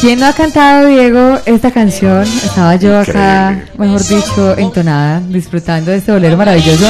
¿Quién 0.02 0.20
no 0.20 0.28
ha 0.28 0.34
cantado, 0.34 0.88
Diego, 0.88 1.40
esta 1.46 1.72
canción? 1.72 2.24
Estaba 2.24 2.76
yo 2.76 3.00
acá, 3.00 3.66
mejor 3.78 4.06
dicho, 4.06 4.58
entonada, 4.58 5.22
disfrutando 5.28 5.92
de 5.92 5.98
este 5.98 6.12
bolero 6.12 6.38
maravilloso. 6.38 6.86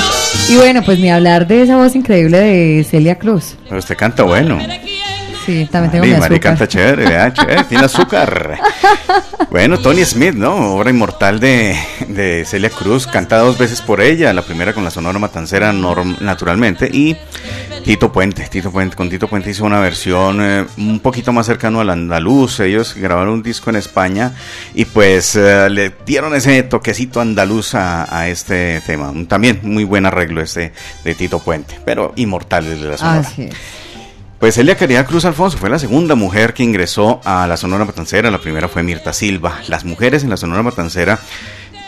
Y 0.50 0.56
bueno, 0.56 0.82
pues 0.84 1.00
ni 1.00 1.10
hablar 1.10 1.48
de 1.48 1.62
esa 1.62 1.78
voz 1.78 1.96
increíble 1.96 2.40
de 2.40 2.84
Celia 2.84 3.16
Cruz. 3.16 3.56
Pero 3.66 3.80
usted 3.80 3.96
canta 3.96 4.24
bueno. 4.24 4.58
Sí, 5.46 5.68
también 5.72 5.92
tengo 5.92 6.06
mi 6.06 6.12
Mari 6.12 6.36
azúcar. 6.36 6.40
canta 6.42 6.68
chévere. 6.68 7.06
Chévere, 7.34 7.64
tiene 7.66 7.86
azúcar. 7.86 8.60
Bueno, 9.52 9.78
Tony 9.80 10.04
Smith, 10.04 10.34
¿no? 10.34 10.76
Obra 10.76 10.90
inmortal 10.90 11.40
de, 11.40 11.78
de 12.08 12.44
Celia 12.46 12.70
Cruz, 12.70 13.06
cantada 13.08 13.44
dos 13.44 13.58
veces 13.58 13.82
por 13.82 14.02
ella, 14.02 14.34
la 14.34 14.42
primera 14.42 14.74
con 14.74 14.84
la 14.84 14.92
Sonora 14.92 15.20
Matancera 15.20 15.72
norm- 15.72 16.18
naturalmente 16.20 16.90
y 16.92 17.16
Tito 17.84 18.12
Puente, 18.12 18.48
Tito 18.50 18.72
Puente, 18.72 18.96
con 18.96 19.10
Tito 19.10 19.28
Puente 19.28 19.52
hizo 19.52 19.64
una 19.64 19.80
versión 19.80 20.42
eh, 20.42 20.66
un 20.78 21.00
poquito 21.00 21.32
más 21.32 21.46
cercano 21.46 21.80
al 21.82 21.90
andaluz, 21.92 22.60
ellos 22.60 22.96
grabaron 22.96 23.34
un 23.36 23.44
disco 23.44 23.70
en 23.70 23.76
España 23.76 24.34
y 24.74 24.86
pues 24.86 25.36
eh, 25.36 25.70
le 25.70 25.94
dieron 26.06 26.34
ese 26.36 26.64
toquecito 26.64 27.22
andaluz 27.22 27.76
a, 27.76 28.08
a 28.20 28.28
este 28.28 28.82
tema, 28.86 29.10
Un- 29.10 29.28
también 29.28 29.60
muy 29.64 29.84
buen 29.84 30.06
arreglo 30.06 30.42
este 30.42 30.74
de 31.04 31.16
Tito 31.16 31.40
Puente, 31.40 31.80
pero 31.86 32.14
inmortal 32.16 32.66
de 32.66 32.88
la 32.88 32.98
Sonora. 32.98 33.20
Así 33.20 33.44
es. 33.44 33.54
Pues 34.40 34.56
Celia 34.56 34.76
Caridad 34.76 35.08
Cruz 35.08 35.26
Alfonso 35.26 35.58
fue 35.58 35.70
la 35.70 35.80
segunda 35.80 36.14
mujer 36.14 36.54
que 36.54 36.62
ingresó 36.62 37.22
a 37.24 37.48
la 37.48 37.56
Sonora 37.56 37.86
Matancera. 37.86 38.30
La 38.30 38.42
primera 38.42 38.68
fue 38.68 38.84
Mirta 38.84 39.14
Silva. 39.14 39.62
Las 39.70 39.86
mujeres 39.86 40.24
en 40.24 40.30
la 40.30 40.38
Sonora 40.38 40.62
Matancera 40.62 41.20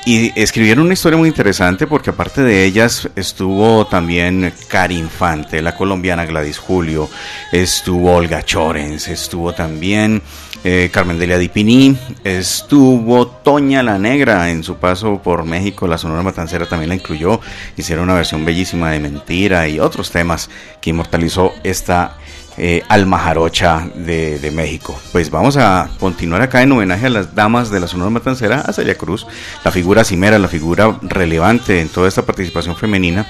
y 0.07 0.31
escribieron 0.39 0.85
una 0.85 0.93
historia 0.93 1.17
muy 1.17 1.27
interesante 1.27 1.85
porque 1.85 2.11
aparte 2.11 2.41
de 2.41 2.63
ellas 2.63 3.09
estuvo 3.17 3.85
también 3.87 4.53
Cari 4.69 4.97
Infante, 4.97 5.61
la 5.61 5.75
colombiana 5.75 6.25
Gladys 6.25 6.57
Julio, 6.57 7.09
estuvo 7.51 8.15
Olga 8.15 8.41
Chorens, 8.41 9.09
estuvo 9.09 9.53
también 9.53 10.21
eh, 10.63 10.89
Carmen 10.93 11.19
Delia 11.19 11.37
Dipini, 11.37 11.97
estuvo 12.23 13.27
Toña 13.27 13.83
la 13.83 13.99
Negra 13.99 14.49
en 14.49 14.63
su 14.63 14.77
paso 14.77 15.21
por 15.21 15.43
México, 15.43 15.87
la 15.87 15.97
Sonora 15.97 16.23
Matancera 16.23 16.65
también 16.65 16.87
la 16.87 16.95
incluyó, 16.95 17.41
hicieron 17.75 18.05
una 18.05 18.13
versión 18.13 18.45
bellísima 18.45 18.91
de 18.91 19.01
Mentira 19.01 19.67
y 19.67 19.81
otros 19.81 20.09
temas 20.09 20.49
que 20.79 20.91
inmortalizó 20.91 21.51
esta 21.65 22.15
eh, 22.57 22.83
alma 22.89 23.19
jarocha 23.19 23.87
de, 23.95 24.51
México. 24.53 24.99
Pues 25.11 25.29
vamos 25.29 25.57
a 25.57 25.89
continuar 25.99 26.41
acá 26.41 26.63
en 26.63 26.71
homenaje 26.71 27.05
a 27.05 27.09
las 27.09 27.35
damas 27.35 27.69
de 27.69 27.79
la 27.79 27.87
Sonora 27.87 28.09
Matancera, 28.09 28.61
a 28.61 28.73
Celia 28.73 28.97
Cruz, 28.97 29.27
la 29.63 29.71
figura 29.71 30.03
cimera, 30.03 30.39
la 30.39 30.47
figura 30.47 30.97
relevante 31.01 31.81
en 31.81 31.89
toda 31.89 32.07
esta 32.07 32.23
participación 32.23 32.75
femenina. 32.75 33.27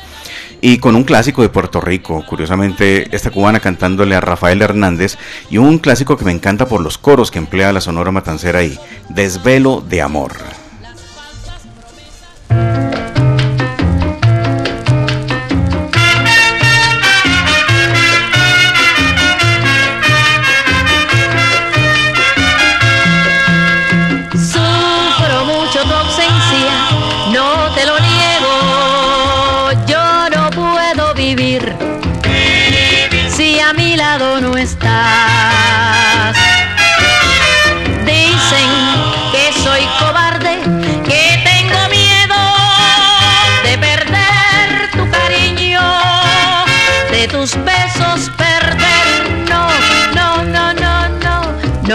Y 0.62 0.78
con 0.78 0.96
un 0.96 1.04
clásico 1.04 1.42
de 1.42 1.50
Puerto 1.50 1.82
Rico, 1.82 2.24
curiosamente 2.26 3.14
esta 3.16 3.30
cubana 3.30 3.60
cantándole 3.60 4.16
a 4.16 4.22
Rafael 4.22 4.62
Hernández 4.62 5.18
y 5.50 5.58
un 5.58 5.78
clásico 5.78 6.18
que 6.18 6.26
me 6.26 6.32
encanta 6.32 6.68
por 6.68 6.82
los 6.82 6.98
coros 6.98 7.30
que 7.30 7.40
emplea 7.40 7.74
la 7.74 7.82
Sonora 7.82 8.12
Matancera 8.12 8.60
ahí, 8.60 8.80
Desvelo 9.10 9.82
de 9.82 10.02
Amor. 10.02 10.67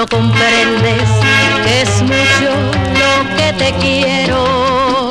No, 0.02 0.08
comprendes 0.08 1.08
que 1.64 1.82
es 1.82 2.02
mucho 2.02 2.50
lo 2.98 3.36
que 3.36 3.52
te 3.52 3.72
quiero. 3.80 5.08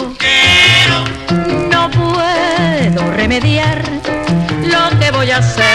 No 1.69 1.89
puedo 1.91 3.11
remediar 3.11 3.81
lo 4.65 4.99
que 4.99 5.11
voy 5.11 5.31
a 5.31 5.37
hacer. 5.37 5.70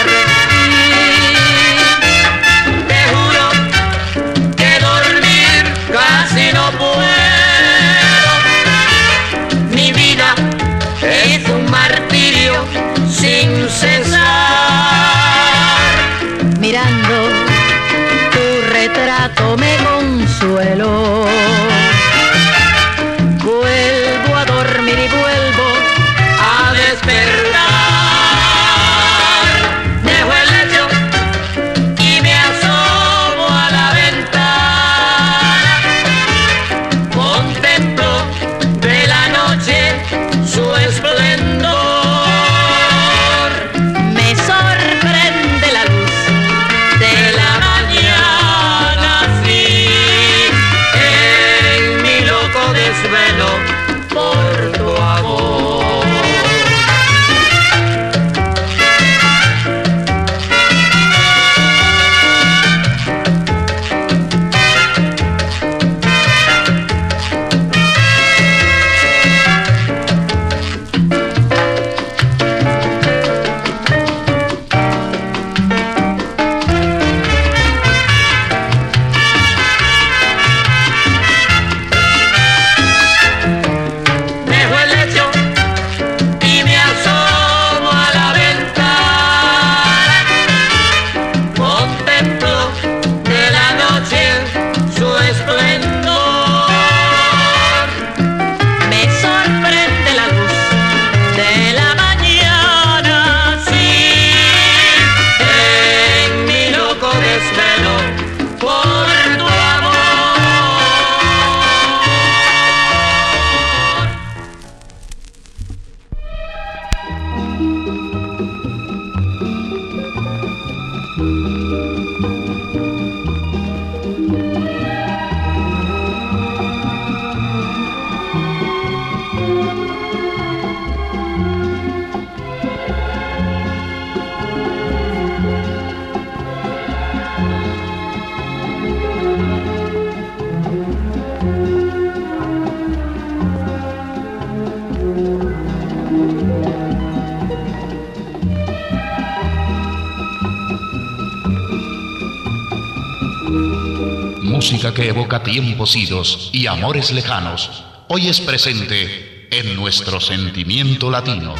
Que 154.77 155.09
evoca 155.09 155.41
tiempos 155.41 155.95
idos 155.95 156.51
y 156.53 156.67
amores 156.67 157.11
lejanos, 157.11 157.83
hoy 158.09 158.27
es 158.27 158.39
presente 158.39 159.47
en 159.49 159.75
nuestro 159.75 160.21
sentimiento 160.21 161.09
latino. 161.09 161.55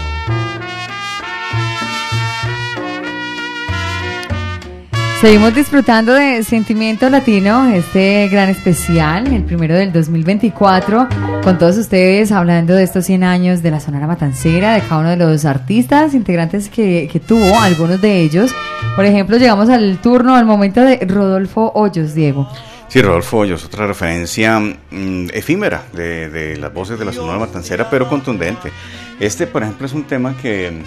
Seguimos 5.20 5.56
disfrutando 5.56 6.14
de 6.14 6.44
Sentimiento 6.44 7.10
Latino, 7.10 7.66
este 7.66 8.30
gran 8.30 8.50
especial, 8.50 9.26
el 9.26 9.44
primero 9.44 9.74
del 9.74 9.92
2024, 9.92 11.08
con 11.44 11.58
todos 11.58 11.76
ustedes 11.78 12.32
hablando 12.32 12.76
de 12.76 12.84
estos 12.84 13.06
100 13.06 13.24
años 13.24 13.64
de 13.64 13.72
la 13.72 13.80
Sonora 13.80 14.06
Matancera, 14.06 14.76
de 14.76 14.82
cada 14.82 15.02
uno 15.02 15.10
de 15.10 15.18
los 15.18 15.44
artistas 15.44 16.14
integrantes 16.14 16.70
que, 16.70 17.10
que 17.12 17.20
tuvo, 17.20 17.60
algunos 17.60 18.00
de 18.00 18.22
ellos. 18.22 18.52
Por 18.96 19.06
ejemplo, 19.06 19.38
llegamos 19.38 19.70
al 19.70 19.98
turno, 19.98 20.36
al 20.36 20.46
momento 20.46 20.82
de 20.82 21.00
Rodolfo 21.08 21.72
Hoyos, 21.74 22.14
Diego. 22.14 22.48
Sí, 22.90 23.02
Rodolfo 23.02 23.40
Hoyos, 23.40 23.66
otra 23.66 23.86
referencia 23.86 24.60
mm, 24.60 25.28
efímera 25.34 25.84
de, 25.92 26.30
de 26.30 26.58
las 26.58 26.74
voces 26.74 26.98
de 26.98 27.04
la 27.04 27.12
Sonora 27.12 27.38
Matancera, 27.38 27.90
pero 27.90 28.08
contundente. 28.08 28.72
Este, 29.20 29.46
por 29.46 29.64
ejemplo, 29.64 29.86
es 29.86 29.94
un 29.94 30.06
tema 30.06 30.38
que 30.38 30.84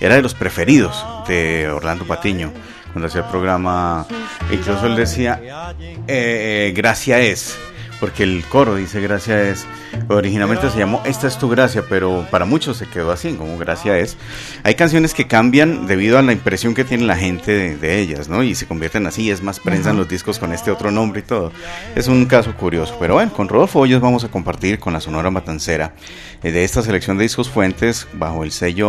era 0.00 0.16
de 0.16 0.22
los 0.22 0.34
preferidos 0.34 1.04
de 1.28 1.68
Orlando 1.68 2.04
Patiño 2.04 2.52
cuando 2.92 3.08
hacía 3.08 3.22
el 3.22 3.28
programa. 3.28 4.06
Incluso 4.50 4.86
él 4.86 4.96
decía, 4.96 5.40
eh, 5.78 5.94
eh, 6.08 6.72
gracia 6.74 7.20
es, 7.20 7.56
porque 8.00 8.22
el 8.22 8.44
coro 8.44 8.76
dice 8.76 9.00
gracia 9.00 9.42
es. 9.42 9.66
Originalmente 10.08 10.70
se 10.70 10.78
llamó 10.78 11.02
Esta 11.04 11.26
es 11.26 11.38
tu 11.38 11.48
gracia, 11.48 11.84
pero 11.88 12.26
para 12.30 12.44
muchos 12.44 12.76
se 12.76 12.86
quedó 12.86 13.12
así, 13.12 13.34
como 13.34 13.56
gracia 13.58 13.98
es. 13.98 14.16
Hay 14.62 14.74
canciones 14.74 15.14
que 15.14 15.26
cambian 15.26 15.86
debido 15.86 16.18
a 16.18 16.22
la 16.22 16.32
impresión 16.32 16.74
que 16.74 16.84
tiene 16.84 17.04
la 17.04 17.16
gente 17.16 17.76
de, 17.76 17.98
ellas, 17.98 18.28
¿no? 18.28 18.42
Y 18.42 18.54
se 18.54 18.66
convierten 18.66 19.06
así, 19.06 19.30
es 19.30 19.42
más, 19.42 19.60
prensan 19.60 19.96
los 19.96 20.08
discos 20.08 20.38
con 20.38 20.52
este 20.52 20.70
otro 20.70 20.90
nombre 20.90 21.20
y 21.20 21.22
todo. 21.22 21.52
Es 21.94 22.08
un 22.08 22.26
caso 22.26 22.54
curioso. 22.56 22.96
Pero 22.98 23.14
bueno, 23.14 23.32
con 23.32 23.48
Rodolfo 23.48 23.80
Hoyos 23.80 24.00
vamos 24.00 24.24
a 24.24 24.28
compartir 24.28 24.78
con 24.78 24.92
la 24.92 25.00
Sonora 25.00 25.30
Matancera 25.30 25.94
eh, 26.42 26.50
de 26.50 26.64
esta 26.64 26.82
selección 26.82 27.16
de 27.18 27.24
discos 27.24 27.48
fuentes 27.48 28.06
bajo 28.12 28.44
el 28.44 28.52
sello, 28.52 28.88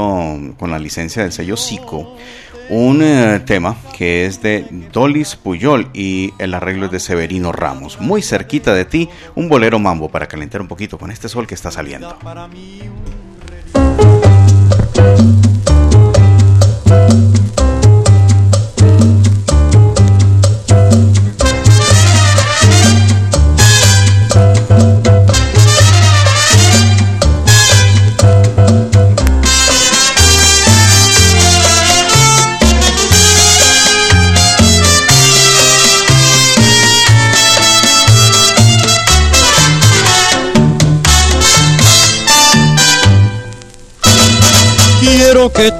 con 0.57 0.71
la 0.71 0.79
licencia 0.79 1.23
del 1.23 1.31
sello 1.31 1.57
Sico 1.57 2.15
un 2.69 3.01
eh, 3.01 3.41
tema 3.45 3.75
que 3.95 4.25
es 4.25 4.41
de 4.41 4.65
Dolis 4.91 5.35
Puyol 5.35 5.89
y 5.93 6.33
el 6.39 6.53
arreglo 6.53 6.87
es 6.87 6.91
de 6.91 6.99
Severino 6.99 7.51
Ramos. 7.51 7.99
Muy 7.99 8.21
cerquita 8.21 8.73
de 8.73 8.85
ti, 8.85 9.09
un 9.35 9.49
bolero 9.49 9.79
mambo 9.79 10.09
para 10.09 10.27
calentar 10.27 10.61
un 10.61 10.67
poquito 10.67 10.97
con 10.97 11.11
este 11.11 11.29
sol 11.29 11.47
que 11.47 11.55
está 11.55 11.71
saliendo. 11.71 12.17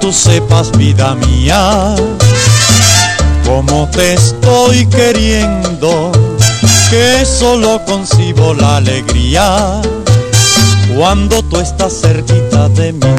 Tú 0.06 0.12
sepas, 0.12 0.70
vida 0.78 1.16
mía, 1.16 1.96
cómo 3.44 3.88
te 3.90 4.14
estoy 4.14 4.86
queriendo, 4.86 6.12
que 6.88 7.26
solo 7.26 7.84
concibo 7.84 8.54
la 8.54 8.76
alegría 8.76 9.82
cuando 10.96 11.42
tú 11.42 11.58
estás 11.58 11.92
cerquita 12.02 12.68
de 12.68 12.92
mí. 12.92 13.16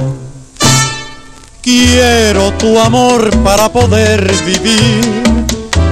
Quiero 1.61 2.53
tu 2.53 2.79
amor 2.79 3.35
para 3.43 3.67
poder 3.67 4.31
vivir, 4.45 5.33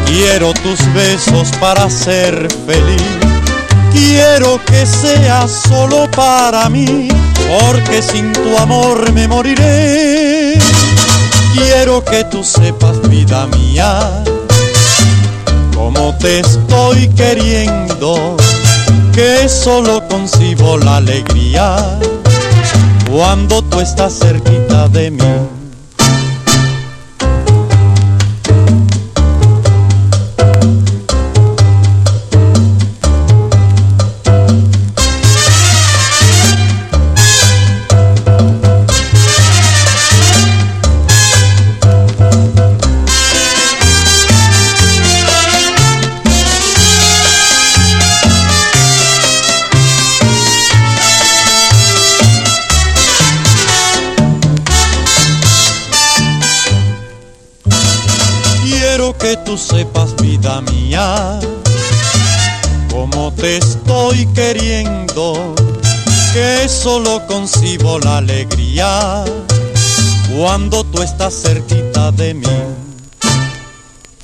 quiero 0.05 0.53
tus 0.53 0.79
besos 0.93 1.49
para 1.59 1.89
ser 1.89 2.47
feliz. 2.65 3.03
Quiero 3.91 4.61
que 4.65 4.85
sea 4.85 5.45
solo 5.45 6.09
para 6.11 6.69
mí, 6.69 7.09
porque 7.49 8.01
sin 8.01 8.31
tu 8.31 8.57
amor 8.57 9.11
me 9.11 9.27
moriré. 9.27 10.24
Quiero 11.55 12.03
que 12.03 12.25
tú 12.25 12.43
sepas, 12.43 13.01
vida 13.09 13.47
mía, 13.47 14.23
cómo 15.73 16.13
te 16.19 16.41
estoy 16.41 17.07
queriendo, 17.09 18.35
que 19.13 19.47
solo 19.47 20.05
concibo 20.09 20.77
la 20.77 20.97
alegría 20.97 21.77
cuando 23.09 23.61
tú 23.61 23.79
estás 23.79 24.19
cerquita 24.19 24.89
de 24.89 25.11
mí. 25.11 25.54
Que 59.19 59.37
tú 59.37 59.57
sepas, 59.57 60.15
vida 60.17 60.61
mía, 60.61 61.39
cómo 62.91 63.33
te 63.33 63.57
estoy 63.57 64.27
queriendo, 64.33 65.55
que 66.31 66.69
solo 66.69 67.25
concibo 67.25 67.97
la 67.99 68.17
alegría 68.17 69.25
cuando 70.37 70.83
tú 70.83 71.01
estás 71.01 71.33
cerquita 71.41 72.11
de 72.11 72.35
mí. 72.35 72.59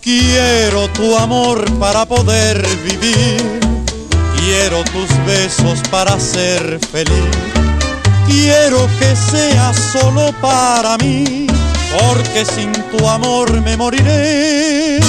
Quiero 0.02 0.88
tu 0.89 1.16
amor 1.18 1.66
para 1.80 2.06
poder 2.06 2.64
vivir, 2.84 3.60
quiero 4.36 4.84
tus 4.86 5.26
besos 5.26 5.80
para 5.89 6.20
ser 6.20 6.80
feliz. 6.92 7.52
Quiero 8.28 8.88
que 9.00 9.16
sea 9.16 9.74
solo 9.74 10.32
para 10.42 10.98
mí, 10.98 11.48
porque 11.92 12.46
sin 12.46 12.72
tu 12.92 13.08
amor 13.08 13.62
me 13.62 13.76
moriré. 13.78 15.00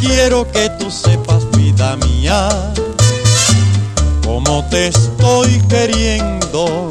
Quiero 0.00 0.50
que 0.50 0.70
tú 0.78 0.90
sepas, 0.90 1.48
vida 1.52 1.96
mía, 1.96 2.48
cómo 4.24 4.64
te 4.70 4.88
estoy 4.88 5.60
queriendo, 5.68 6.88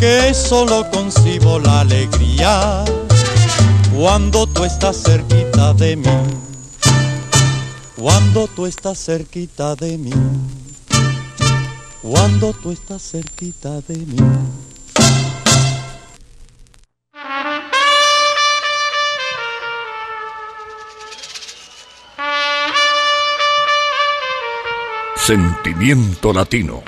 que 0.00 0.34
solo 0.34 0.88
concibo 0.90 1.58
la 1.58 1.80
alegría 1.80 2.84
cuando 3.96 4.46
tú 4.46 4.64
estás 4.64 5.02
cerquita 5.02 5.72
de 5.72 5.96
mí. 5.96 6.10
Cuando 7.96 8.46
tú 8.48 8.66
estás 8.66 8.98
cerquita 8.98 9.74
de 9.74 9.96
mí. 9.96 10.12
Cuando 12.02 12.52
tú 12.52 12.70
estás 12.70 13.02
cerquita 13.02 13.80
de 13.88 13.96
mí. 13.96 14.18
Sentimiento 25.26 26.32
latino. 26.32 26.84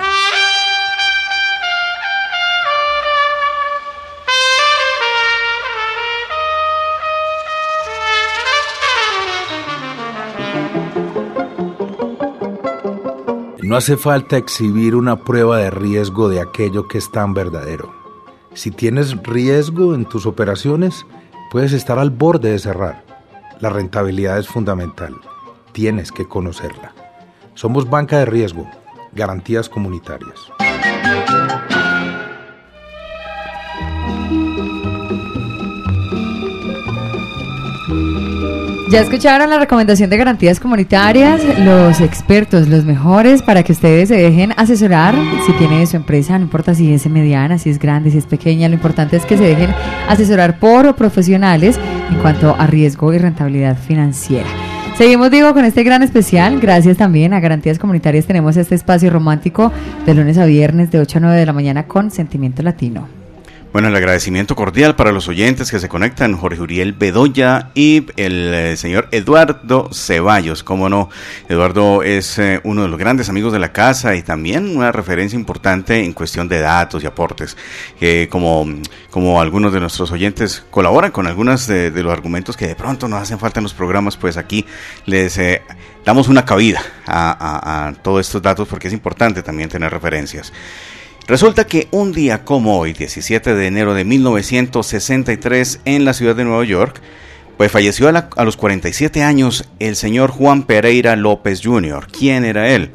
No 13.60 13.76
hace 13.76 13.96
falta 13.96 14.36
exhibir 14.36 14.94
una 14.94 15.24
prueba 15.24 15.58
de 15.58 15.72
riesgo 15.72 16.28
de 16.28 16.40
aquello 16.40 16.86
que 16.86 16.98
es 16.98 17.10
tan 17.10 17.34
verdadero. 17.34 17.92
Si 18.54 18.70
tienes 18.70 19.20
riesgo 19.24 19.96
en 19.96 20.04
tus 20.04 20.26
operaciones, 20.26 21.04
puedes 21.50 21.72
estar 21.72 21.98
al 21.98 22.10
borde 22.10 22.52
de 22.52 22.60
cerrar. 22.60 23.04
La 23.58 23.70
rentabilidad 23.70 24.38
es 24.38 24.46
fundamental. 24.46 25.16
Tienes 25.72 26.12
que 26.12 26.28
conocerla. 26.28 26.97
Somos 27.58 27.90
banca 27.90 28.20
de 28.20 28.24
riesgo, 28.24 28.70
garantías 29.10 29.68
comunitarias. 29.68 30.38
Ya 38.92 39.00
escucharon 39.00 39.50
la 39.50 39.58
recomendación 39.58 40.08
de 40.08 40.16
garantías 40.16 40.60
comunitarias, 40.60 41.42
los 41.58 42.00
expertos, 42.00 42.68
los 42.68 42.84
mejores, 42.84 43.42
para 43.42 43.64
que 43.64 43.72
ustedes 43.72 44.08
se 44.08 44.14
dejen 44.14 44.54
asesorar 44.56 45.16
si 45.44 45.52
tiene 45.54 45.84
su 45.88 45.96
empresa, 45.96 46.38
no 46.38 46.44
importa 46.44 46.76
si 46.76 46.94
es 46.94 47.10
mediana, 47.10 47.58
si 47.58 47.70
es 47.70 47.80
grande, 47.80 48.12
si 48.12 48.18
es 48.18 48.26
pequeña, 48.26 48.68
lo 48.68 48.74
importante 48.74 49.16
es 49.16 49.26
que 49.26 49.36
se 49.36 49.42
dejen 49.42 49.74
asesorar 50.08 50.60
por 50.60 50.94
profesionales 50.94 51.76
en 52.08 52.18
cuanto 52.20 52.54
a 52.56 52.68
riesgo 52.68 53.12
y 53.12 53.18
rentabilidad 53.18 53.76
financiera. 53.76 54.46
Seguimos, 54.98 55.30
digo, 55.30 55.54
con 55.54 55.64
este 55.64 55.84
gran 55.84 56.02
especial. 56.02 56.58
Gracias 56.58 56.96
también 56.96 57.32
a 57.32 57.38
Garantías 57.38 57.78
Comunitarias 57.78 58.26
tenemos 58.26 58.56
este 58.56 58.74
espacio 58.74 59.10
romántico 59.10 59.70
de 60.04 60.12
lunes 60.12 60.38
a 60.38 60.44
viernes 60.44 60.90
de 60.90 60.98
8 60.98 61.18
a 61.18 61.20
9 61.20 61.36
de 61.38 61.46
la 61.46 61.52
mañana 61.52 61.86
con 61.86 62.10
Sentimiento 62.10 62.64
Latino. 62.64 63.17
Bueno, 63.70 63.88
el 63.88 63.96
agradecimiento 63.96 64.56
cordial 64.56 64.96
para 64.96 65.12
los 65.12 65.28
oyentes 65.28 65.70
que 65.70 65.78
se 65.78 65.90
conectan, 65.90 66.38
Jorge 66.38 66.58
Uriel 66.58 66.94
Bedoya 66.94 67.70
y 67.74 68.06
el 68.16 68.54
eh, 68.54 68.76
señor 68.78 69.08
Eduardo 69.10 69.90
Ceballos. 69.92 70.62
Como 70.62 70.88
no, 70.88 71.10
Eduardo 71.50 72.02
es 72.02 72.38
eh, 72.38 72.62
uno 72.64 72.82
de 72.82 72.88
los 72.88 72.98
grandes 72.98 73.28
amigos 73.28 73.52
de 73.52 73.58
la 73.58 73.70
casa 73.70 74.14
y 74.14 74.22
también 74.22 74.74
una 74.74 74.90
referencia 74.90 75.38
importante 75.38 76.02
en 76.02 76.14
cuestión 76.14 76.48
de 76.48 76.60
datos 76.60 77.04
y 77.04 77.06
aportes. 77.06 77.58
Que 78.00 78.26
como, 78.30 78.66
como 79.10 79.38
algunos 79.38 79.70
de 79.74 79.80
nuestros 79.80 80.10
oyentes 80.12 80.64
colaboran 80.70 81.10
con 81.10 81.26
algunos 81.26 81.66
de, 81.66 81.90
los 81.90 82.10
argumentos 82.10 82.56
que 82.56 82.68
de 82.68 82.74
pronto 82.74 83.06
nos 83.06 83.20
hacen 83.20 83.38
falta 83.38 83.60
en 83.60 83.64
los 83.64 83.74
programas, 83.74 84.16
pues 84.16 84.38
aquí 84.38 84.64
les 85.04 85.36
eh, 85.36 85.60
damos 86.06 86.28
una 86.28 86.46
cabida 86.46 86.80
a 87.06 87.92
todos 88.02 88.26
estos 88.26 88.40
datos 88.40 88.66
porque 88.66 88.88
es 88.88 88.94
importante 88.94 89.42
también 89.42 89.68
tener 89.68 89.92
referencias. 89.92 90.54
Resulta 91.28 91.66
que 91.66 91.88
un 91.90 92.12
día 92.12 92.42
como 92.42 92.78
hoy, 92.78 92.94
17 92.94 93.54
de 93.54 93.66
enero 93.66 93.92
de 93.92 94.02
1963, 94.02 95.80
en 95.84 96.06
la 96.06 96.14
ciudad 96.14 96.34
de 96.34 96.44
Nueva 96.44 96.64
York, 96.64 97.02
pues 97.58 97.70
falleció 97.70 98.08
a, 98.08 98.44
los 98.46 98.56
47 98.56 99.22
años 99.22 99.68
el 99.78 99.94
señor 99.94 100.30
Juan 100.30 100.62
Pereira 100.62 101.16
López 101.16 101.60
Jr. 101.62 102.06
¿Quién 102.10 102.46
era 102.46 102.70
él? 102.70 102.92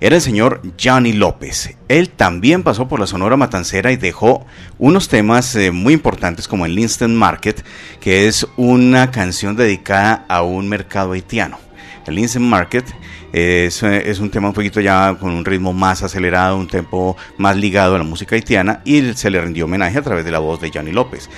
Era 0.00 0.16
el 0.16 0.22
señor 0.22 0.62
Johnny 0.82 1.12
López. 1.12 1.76
Él 1.86 2.08
también 2.08 2.64
pasó 2.64 2.88
por 2.88 2.98
la 2.98 3.06
Sonora 3.06 3.36
Matancera 3.36 3.92
y 3.92 3.96
dejó 3.96 4.44
unos 4.80 5.08
temas 5.08 5.54
eh, 5.54 5.70
muy 5.70 5.94
importantes 5.94 6.48
como 6.48 6.66
el 6.66 6.76
Instant 6.76 7.14
Market, 7.14 7.64
que 8.00 8.26
es 8.26 8.48
una 8.56 9.12
canción 9.12 9.54
dedicada 9.54 10.24
a 10.28 10.42
un 10.42 10.68
mercado 10.68 11.12
haitiano. 11.12 11.65
El 12.06 12.18
Instant 12.18 12.46
Market 12.46 12.84
es, 13.32 13.82
eh, 13.82 14.10
es 14.10 14.18
un 14.18 14.30
tema 14.30 14.48
un 14.48 14.54
poquito 14.54 14.80
ya 14.80 15.16
con 15.18 15.30
un 15.30 15.44
ritmo 15.44 15.72
más 15.72 16.02
acelerado, 16.02 16.56
un 16.56 16.68
tempo 16.68 17.16
más 17.36 17.56
ligado 17.56 17.94
a 17.94 17.98
la 17.98 18.04
música 18.04 18.34
haitiana 18.34 18.80
y 18.84 19.14
se 19.14 19.30
le 19.30 19.40
rindió 19.40 19.64
homenaje 19.64 19.98
a 19.98 20.02
través 20.02 20.24
de 20.24 20.30
la 20.30 20.38
voz 20.38 20.60
de 20.60 20.70
Johnny 20.72 20.92
López. 20.92 21.28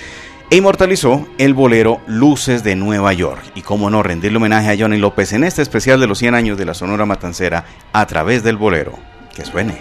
E 0.51 0.55
inmortalizó 0.55 1.27
el 1.37 1.53
bolero 1.53 2.01
Luces 2.07 2.63
de 2.63 2.75
Nueva 2.75 3.13
York. 3.13 3.39
Y 3.53 3.61
cómo 3.61 3.91
no 3.91 4.01
rendirle 4.01 4.37
homenaje 4.37 4.71
a 4.71 4.77
Johnny 4.77 4.97
López 4.97 5.31
en 5.33 5.43
este 5.43 5.61
especial 5.61 5.99
de 5.99 6.07
los 6.07 6.17
100 6.17 6.33
años 6.33 6.57
de 6.57 6.65
la 6.65 6.73
Sonora 6.73 7.05
Matancera 7.05 7.65
a 7.93 8.07
través 8.07 8.41
del 8.41 8.57
bolero. 8.57 8.97
Que 9.35 9.45
suene. 9.45 9.77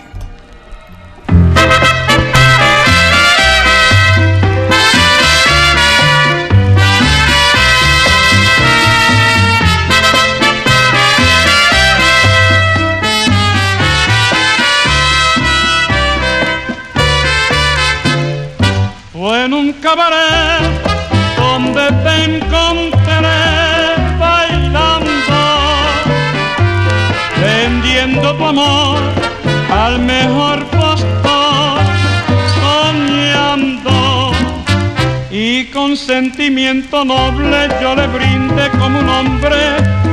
Sentimiento 35.98 37.04
noble 37.04 37.68
yo 37.82 37.94
le 37.94 38.06
brindé 38.06 38.70
como 38.78 39.00
un 39.00 39.08
hombre 39.08 39.56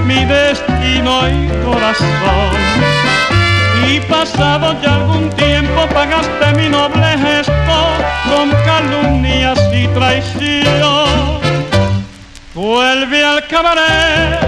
mi 0.05 0.25
destino 0.25 1.29
y 1.29 1.47
corazón. 1.63 2.55
Y 3.87 3.99
pasado 4.01 4.75
ya 4.81 4.95
algún 4.95 5.29
tiempo 5.31 5.87
pagaste 5.93 6.53
mi 6.57 6.69
noble 6.69 7.07
gesto 7.19 7.77
con 8.27 8.49
calumnias 8.65 9.59
y 9.73 9.87
traición. 9.89 11.39
Vuelve 12.55 13.23
al 13.23 13.47
cabaret, 13.47 14.39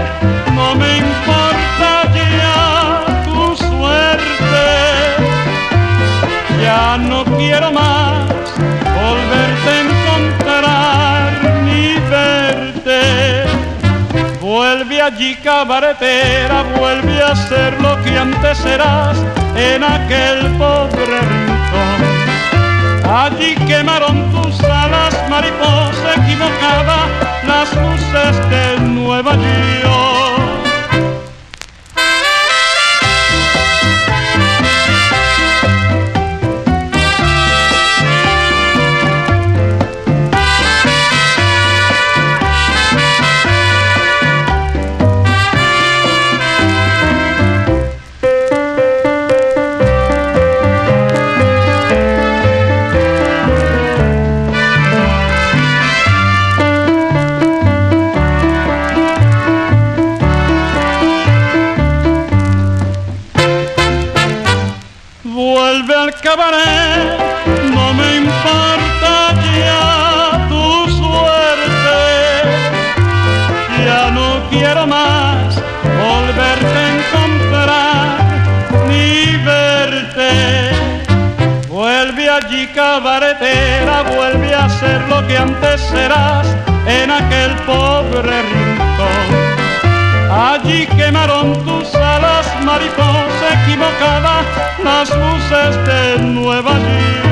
no 0.54 0.74
me 0.74 0.98
importa 0.98 2.12
ya 2.14 3.24
tu 3.24 3.56
suerte. 3.56 4.66
Ya 6.60 6.98
no 6.98 7.24
quiero 7.36 7.70
más 7.70 8.28
volverte 9.00 9.87
Vuelve 14.58 15.00
allí 15.00 15.36
cabaretera, 15.36 16.64
vuelve 16.76 17.22
a 17.22 17.36
ser 17.36 17.80
lo 17.80 18.02
que 18.02 18.18
antes 18.18 18.64
eras 18.64 19.16
en 19.54 19.84
aquel 19.84 20.48
pobre 20.58 21.20
rincón. 21.20 22.00
Allí 23.08 23.54
quemaron 23.68 24.28
tus 24.32 24.58
alas, 24.64 25.14
mariposa 25.30 26.14
equivocada, 26.16 27.06
las 27.46 27.72
luces 27.72 28.50
de 28.50 28.80
Nueva 28.80 29.36
York. 29.36 30.07
Vuelve 84.16 84.54
a 84.54 84.68
ser 84.68 85.00
lo 85.08 85.26
que 85.26 85.36
antes 85.36 85.80
serás 85.80 86.46
en 86.86 87.10
aquel 87.10 87.54
pobre 87.66 88.42
rincón. 88.42 89.28
Allí 90.30 90.86
quemaron 90.86 91.52
tus 91.64 91.94
alas, 91.94 92.46
mariposa 92.64 93.46
equivocada, 93.62 94.42
las 94.82 95.10
luces 95.10 95.76
de 95.86 96.18
Nueva 96.22 96.74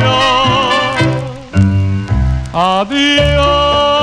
York. 0.02 0.98
Adiós, 2.52 3.95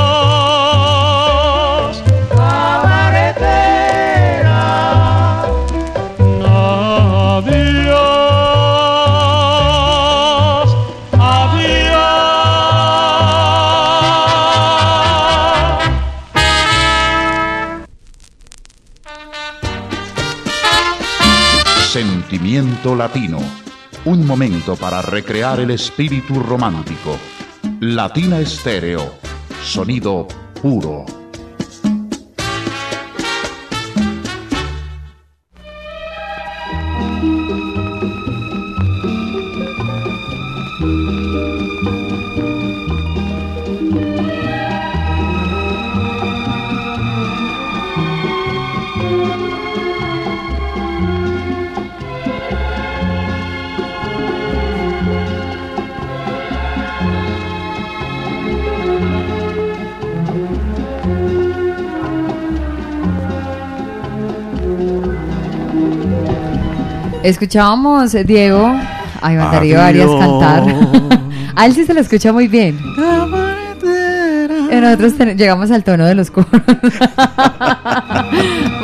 Latino. 22.91 23.39
Un 24.05 24.27
momento 24.27 24.75
para 24.75 25.01
recrear 25.01 25.61
el 25.61 25.71
espíritu 25.71 26.35
romántico. 26.35 27.17
Latina 27.79 28.39
Estéreo. 28.41 29.13
Sonido 29.63 30.27
puro. 30.61 31.22
Escuchábamos, 67.23 68.13
eh, 68.15 68.23
Diego, 68.25 68.75
a 69.21 69.33
Iván 69.33 69.51
Darío. 69.51 69.81
Arias 69.81 70.09
cantar. 70.19 70.63
A 71.55 71.67
él 71.67 71.73
sí 71.73 71.85
se 71.85 71.93
lo 71.93 71.99
escucha 72.01 72.33
muy 72.33 72.47
bien. 72.47 72.79
Nosotros 74.71 75.13
llegamos 75.37 75.69
al 75.71 75.83
tono 75.83 76.05
de 76.05 76.15
los 76.15 76.31
coros. 76.31 76.49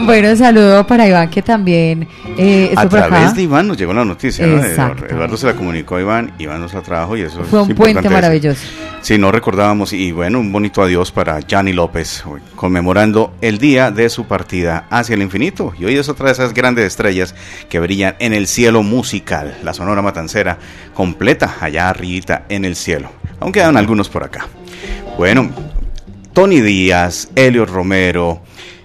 bueno, 0.01 0.35
saludo 0.35 0.85
para 0.87 1.07
Iván 1.07 1.29
que 1.29 1.41
también 1.41 2.07
eh, 2.37 2.71
A 2.75 2.81
por 2.83 2.89
través 2.89 3.25
acá. 3.27 3.33
de 3.33 3.41
Iván 3.43 3.67
nos 3.67 3.77
llegó 3.77 3.93
la 3.93 4.05
noticia, 4.05 4.45
¿no? 4.47 4.63
Exacto. 4.63 5.05
Eduardo 5.05 5.37
se 5.37 5.45
la 5.47 5.53
comunicó 5.53 5.95
a 5.95 6.01
Iván, 6.01 6.33
Iván 6.39 6.61
nos 6.61 6.73
la 6.73 6.81
trajo 6.81 7.15
y 7.17 7.21
eso 7.21 7.43
Fue 7.43 7.61
es 7.61 7.67
un 7.69 7.75
puente 7.75 8.09
maravilloso. 8.09 8.61
Sí, 9.01 9.17
no 9.17 9.31
recordábamos 9.31 9.93
y 9.93 10.11
bueno, 10.11 10.39
un 10.39 10.51
bonito 10.51 10.81
adiós 10.81 11.11
para 11.11 11.39
Gianni 11.39 11.71
López, 11.73 12.23
hoy, 12.25 12.41
conmemorando 12.55 13.33
el 13.41 13.57
día 13.57 13.91
de 13.91 14.09
su 14.09 14.25
partida 14.25 14.85
hacia 14.89 15.15
el 15.15 15.21
infinito. 15.21 15.73
Y 15.79 15.85
hoy 15.85 15.95
es 15.95 16.09
otra 16.09 16.27
de 16.27 16.33
esas 16.33 16.53
grandes 16.53 16.85
estrellas 16.85 17.33
que 17.69 17.79
brillan 17.79 18.15
en 18.19 18.33
el 18.33 18.47
cielo 18.47 18.83
musical, 18.83 19.57
la 19.63 19.73
Sonora 19.73 20.01
Matancera 20.01 20.57
completa 20.93 21.55
allá 21.61 21.89
arribita 21.89 22.43
en 22.49 22.65
el 22.65 22.75
cielo. 22.75 23.09
Aún 23.39 23.51
quedan 23.53 23.77
algunos 23.77 24.09
por 24.09 24.23
acá. 24.23 24.47
Bueno, 25.17 25.49
Tony 26.33 26.59
Díaz, 26.61 27.29
Elio 27.35 27.65
Romero, 27.65 28.41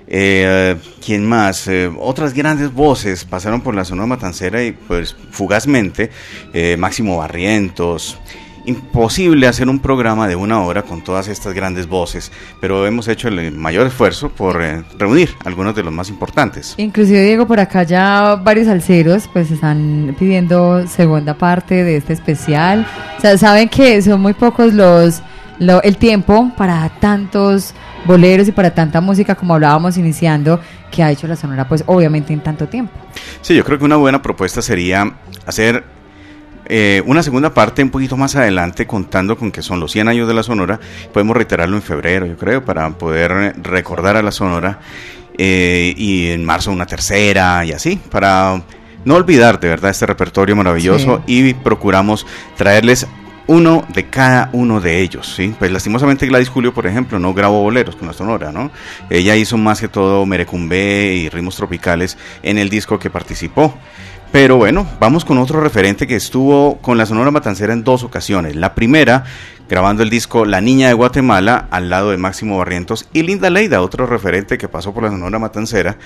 eh, 0.07 0.77
¿quién 1.05 1.25
más? 1.27 1.67
Eh, 1.69 1.91
otras 1.99 2.35
grandes 2.35 2.73
voces 2.73 3.25
pasaron 3.25 3.61
por 3.61 3.75
la 3.75 3.85
Sonora 3.85 4.07
Matancera 4.07 4.63
y 4.63 4.73
pues 4.73 5.17
fugazmente, 5.31 6.11
eh, 6.53 6.77
Máximo 6.79 7.17
Barrientos. 7.19 8.19
Imposible 8.67 9.47
hacer 9.47 9.69
un 9.69 9.79
programa 9.79 10.27
de 10.27 10.37
una 10.37 10.63
hora 10.63 10.81
con 10.83 11.05
todas 11.05 11.29
estas 11.29 11.53
grandes 11.53 11.87
voces, 11.87 12.33
pero 12.63 12.87
hemos 12.87 13.09
hecho 13.09 13.29
el 13.29 13.53
mayor 13.53 13.87
esfuerzo 13.87 14.31
por 14.31 14.63
eh, 14.63 14.83
reunir 14.99 15.29
algunos 15.45 15.75
de 15.77 15.83
los 15.83 15.93
más 15.93 16.09
importantes. 16.09 16.73
Inclusive 16.79 17.23
Diego, 17.25 17.47
por 17.47 17.61
acá 17.61 17.83
ya 17.83 18.37
varios 18.43 18.67
alceros 18.69 19.29
pues 19.31 19.51
están 19.51 20.17
pidiendo 20.19 20.87
segunda 20.89 21.35
parte 21.35 21.85
de 21.85 21.99
este 21.99 22.15
especial. 22.15 22.87
O 23.19 23.21
sea, 23.21 23.37
saben 23.37 23.69
que 23.69 24.01
son 24.01 24.23
muy 24.23 24.33
pocos 24.33 24.73
los 24.73 25.21
lo- 25.59 25.83
el 25.83 25.99
tiempo 25.99 26.51
para 26.57 26.89
tantos 27.01 27.75
boleros 28.05 28.49
y 28.49 28.53
para 28.53 28.75
tanta 28.75 29.01
música 29.01 29.35
como 29.35 29.55
hablábamos 29.55 29.97
iniciando 29.97 30.61
que 30.91 31.03
ha 31.03 31.11
hecho 31.11 31.27
la 31.27 31.37
Sonora 31.37 31.67
pues 31.69 31.85
obviamente 31.87 32.33
en 32.33 32.41
tanto 32.41 32.69
tiempo. 32.69 32.93
Sí, 33.41 33.55
yo 33.55 33.65
creo 33.65 33.79
que 33.79 33.85
una 33.85 33.97
buena 33.97 34.23
propuesta 34.23 34.63
sería 34.63 35.13
hacer 35.47 35.85
eh, 36.67 37.03
una 37.07 37.23
segunda 37.23 37.53
parte 37.53 37.83
un 37.83 37.91
poquito 37.91 38.17
más 38.17 38.37
adelante, 38.37 38.87
contando 38.87 39.37
con 39.37 39.53
que 39.53 39.63
son 39.63 39.81
los 39.81 39.93
100 39.93 40.09
años 40.09 40.29
de 40.29 40.35
la 40.35 40.43
Sonora. 40.43 40.81
Podemos 41.13 41.37
reiterarlo 41.37 41.77
en 41.77 41.83
febrero, 41.83 42.27
yo 42.27 42.37
creo, 42.37 42.65
para 42.65 42.89
poder 42.91 43.55
recordar 43.63 44.17
a 44.17 44.23
la 44.23 44.31
Sonora. 44.33 44.79
eh, 45.37 45.93
y 45.97 46.31
en 46.31 46.45
marzo 46.45 46.71
una 46.71 46.87
tercera 46.87 47.65
y 47.65 47.73
así, 47.73 48.01
para 48.11 48.63
no 49.05 49.17
olvidar 49.17 49.59
de 49.59 49.69
verdad 49.69 49.91
este 49.91 50.07
repertorio 50.07 50.57
maravilloso. 50.57 51.23
Y 51.27 51.55
procuramos 51.55 52.27
traerles 52.57 53.07
uno 53.47 53.85
de 53.93 54.07
cada 54.09 54.49
uno 54.53 54.81
de 54.81 55.01
ellos, 55.01 55.35
¿sí? 55.35 55.55
Pues 55.59 55.71
lastimosamente 55.71 56.27
Gladys 56.27 56.49
Julio, 56.49 56.73
por 56.73 56.87
ejemplo, 56.87 57.19
no 57.19 57.35
grabó 57.35 57.63
boleros 57.63 57.97
con 57.97 58.09
la 58.09 58.15
Sonora, 58.15 58.53
¿no? 58.53 58.71
Ella 59.11 59.37
hizo 59.37 59.59
más 59.59 59.81
que 59.81 59.89
todo 59.89 60.25
merecumbe 60.27 61.15
y 61.15 61.29
ritmos 61.29 61.57
tropicales 61.57 62.17
en 62.43 62.59
el 62.59 62.71
disco 62.71 62.99
que 62.99 63.11
participó. 63.11 63.75
Pero 64.33 64.57
bueno, 64.57 64.85
vamos 64.99 65.25
con 65.25 65.39
otro 65.39 65.61
referente 65.61 66.09
que 66.09 66.17
estuvo 66.17 66.79
con 66.79 66.99
la 66.99 67.07
Sonora 67.07 67.31
Matancera 67.31 67.73
en 67.73 67.85
dos 67.85 68.03
ocasiones. 68.03 68.57
La 68.57 68.75
primera, 68.75 69.23
grabando 69.69 70.03
el 70.03 70.11
disco 70.11 70.45
La 70.45 70.61
Niña 70.61 70.89
de 70.89 70.95
Guatemala, 70.95 71.69
al 71.71 71.89
lado 71.89 72.11
de 72.11 72.17
Máximo 72.17 72.59
Barrientos, 72.59 73.09
y 73.13 73.23
Linda 73.23 73.49
Leida, 73.49 73.81
otro 73.81 74.07
referente 74.07 74.59
que 74.59 74.67
pasó 74.69 74.93
por 74.93 75.05
la 75.05 75.11
Sonora 75.11 75.39
Matancera, 75.39 75.99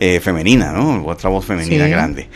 eh, 0.00 0.18
femenina, 0.18 0.72
¿no? 0.72 1.04
Otra 1.06 1.30
voz 1.30 1.44
femenina 1.44 1.84
Sí. 1.84 1.90
grande. 1.90 2.28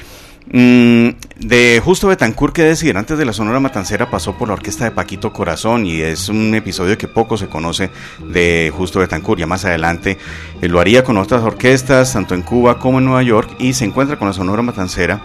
Mm, 0.53 1.11
de 1.39 1.81
Justo 1.85 2.09
Betancourt, 2.09 2.53
que 2.53 2.65
decir, 2.65 2.97
antes 2.97 3.17
de 3.17 3.25
la 3.25 3.33
Sonora 3.33 3.61
Matancera 3.61 4.11
pasó 4.11 4.37
por 4.37 4.49
la 4.49 4.55
orquesta 4.55 4.85
de 4.85 4.91
Paquito 4.91 5.33
Corazón 5.33 5.87
y 5.87 6.01
es 6.01 6.29
un 6.29 6.53
episodio 6.57 6.99
que 6.99 7.07
poco 7.07 7.37
se 7.37 7.47
conoce 7.47 7.91
de 8.19 8.73
Justo 8.77 8.99
Betancourt. 8.99 9.39
Ya 9.39 9.47
más 9.47 9.65
adelante 9.65 10.19
eh, 10.61 10.69
lo 10.69 10.81
haría 10.81 11.05
con 11.05 11.19
otras 11.19 11.43
orquestas, 11.43 12.13
tanto 12.13 12.35
en 12.35 12.43
Cuba 12.43 12.81
como 12.81 12.99
en 12.99 13.05
Nueva 13.05 13.23
York, 13.23 13.55
y 13.61 13.75
se 13.75 13.85
encuentra 13.85 14.19
con 14.19 14.27
la 14.27 14.35
Sonora 14.35 14.63
Matancera. 14.63 15.21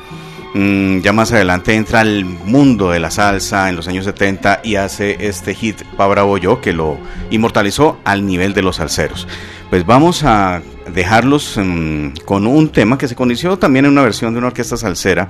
Mm, 0.53 0.99
ya 0.99 1.11
más 1.11 1.31
adelante 1.31 1.73
entra 1.73 2.01
al 2.01 2.23
mundo 2.23 2.91
de 2.91 2.99
la 2.99 3.09
salsa 3.09 3.67
en 3.67 3.75
los 3.75 3.87
años 3.87 4.05
70 4.05 4.61
y 4.63 4.75
hace 4.75 5.17
este 5.19 5.55
hit 5.55 5.81
Pa 5.97 6.07
Bravo 6.07 6.37
que 6.61 6.71
lo 6.71 6.97
inmortalizó 7.31 7.97
al 8.05 8.27
nivel 8.27 8.53
de 8.53 8.61
los 8.61 8.75
salseros. 8.75 9.27
Pues 9.71 9.85
vamos 9.85 10.23
a 10.23 10.61
dejarlos 10.93 11.57
mm, 11.61 12.09
con 12.25 12.47
un 12.47 12.69
tema 12.69 12.97
que 12.97 13.07
se 13.07 13.15
conoció 13.15 13.57
también 13.57 13.85
en 13.85 13.91
una 13.91 14.01
versión 14.03 14.33
de 14.33 14.39
una 14.39 14.47
orquesta 14.47 14.77
salsera. 14.77 15.29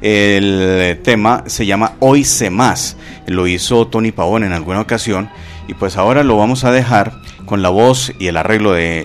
El 0.00 1.00
tema 1.04 1.44
se 1.46 1.64
llama 1.64 1.92
Hoy 2.00 2.24
sé 2.24 2.50
más. 2.50 2.96
Lo 3.26 3.46
hizo 3.46 3.86
Tony 3.86 4.10
Pavón 4.12 4.42
en 4.44 4.52
alguna 4.52 4.80
ocasión. 4.80 5.30
Y 5.68 5.74
pues 5.74 5.96
ahora 5.96 6.24
lo 6.24 6.36
vamos 6.36 6.64
a 6.64 6.72
dejar 6.72 7.12
con 7.46 7.62
la 7.62 7.68
voz 7.68 8.12
y 8.18 8.26
el 8.26 8.36
arreglo 8.36 8.72
de, 8.72 9.04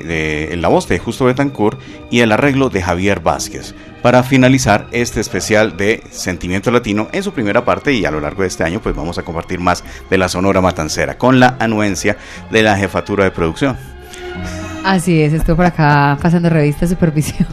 de- 0.49 0.57
la 0.57 0.67
voz 0.69 0.87
de 0.87 0.97
Justo 0.99 1.25
Betancourt 1.25 1.79
y 2.09 2.21
el 2.21 2.31
arreglo 2.31 2.69
de 2.69 2.81
Javier 2.81 3.19
Vázquez 3.19 3.75
para 4.01 4.23
finalizar 4.23 4.87
este 4.91 5.19
especial 5.19 5.75
de 5.77 6.01
Sentimiento 6.11 6.71
Latino 6.71 7.09
en 7.11 7.23
su 7.23 7.31
primera 7.33 7.65
parte 7.65 7.93
y 7.93 8.05
a 8.05 8.11
lo 8.11 8.19
largo 8.19 8.41
de 8.43 8.47
este 8.47 8.63
año 8.63 8.79
pues 8.81 8.95
vamos 8.95 9.17
a 9.17 9.23
compartir 9.23 9.59
más 9.59 9.83
de 10.09 10.17
la 10.17 10.29
Sonora 10.29 10.61
Matancera 10.61 11.17
con 11.17 11.39
la 11.39 11.57
anuencia 11.59 12.17
de 12.51 12.61
la 12.63 12.77
jefatura 12.77 13.23
de 13.23 13.31
producción. 13.31 13.77
Así 14.83 15.21
es, 15.21 15.33
estuvo 15.33 15.57
por 15.57 15.65
acá 15.65 16.17
pasando 16.21 16.49
revista 16.49 16.87
supervisión. 16.87 17.47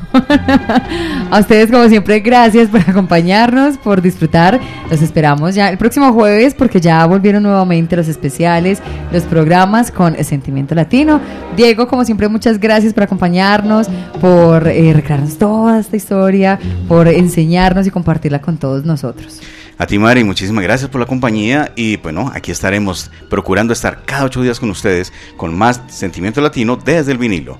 A 1.30 1.40
ustedes, 1.40 1.70
como 1.70 1.88
siempre, 1.88 2.20
gracias 2.20 2.68
por 2.68 2.80
acompañarnos, 2.80 3.76
por 3.78 4.00
disfrutar. 4.00 4.60
Los 4.90 5.02
esperamos 5.02 5.54
ya 5.54 5.68
el 5.68 5.76
próximo 5.76 6.12
jueves 6.12 6.54
porque 6.54 6.80
ya 6.80 7.04
volvieron 7.06 7.42
nuevamente 7.42 7.96
los 7.96 8.06
especiales, 8.06 8.80
los 9.12 9.24
programas 9.24 9.90
con 9.90 10.16
Sentimiento 10.22 10.74
Latino. 10.74 11.20
Diego, 11.56 11.88
como 11.88 12.04
siempre, 12.04 12.28
muchas 12.28 12.60
gracias 12.60 12.94
por 12.94 13.02
acompañarnos, 13.02 13.88
por 14.20 14.68
eh, 14.68 14.92
recrearnos 14.92 15.36
toda 15.36 15.80
esta 15.80 15.96
historia, 15.96 16.58
por 16.86 17.08
enseñarnos 17.08 17.86
y 17.86 17.90
compartirla 17.90 18.40
con 18.40 18.58
todos 18.58 18.84
nosotros. 18.84 19.40
A 19.76 19.86
ti, 19.86 19.98
Mari, 19.98 20.22
muchísimas 20.22 20.62
gracias 20.62 20.88
por 20.88 21.00
la 21.00 21.06
compañía 21.06 21.72
y 21.74 21.96
bueno, 21.96 22.30
aquí 22.32 22.52
estaremos 22.52 23.10
procurando 23.28 23.72
estar 23.72 24.04
cada 24.04 24.24
ocho 24.24 24.40
días 24.40 24.60
con 24.60 24.70
ustedes 24.70 25.12
con 25.36 25.56
más 25.56 25.80
sentimiento 25.88 26.40
latino 26.40 26.76
desde 26.76 27.10
el 27.10 27.18
vinilo. 27.18 27.58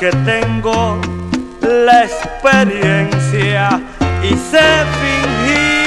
Porque 0.00 0.16
tengo 0.24 0.98
la 1.60 2.04
experiencia 2.04 3.68
y 4.22 4.30
sé 4.30 4.86
fingir 4.98 5.86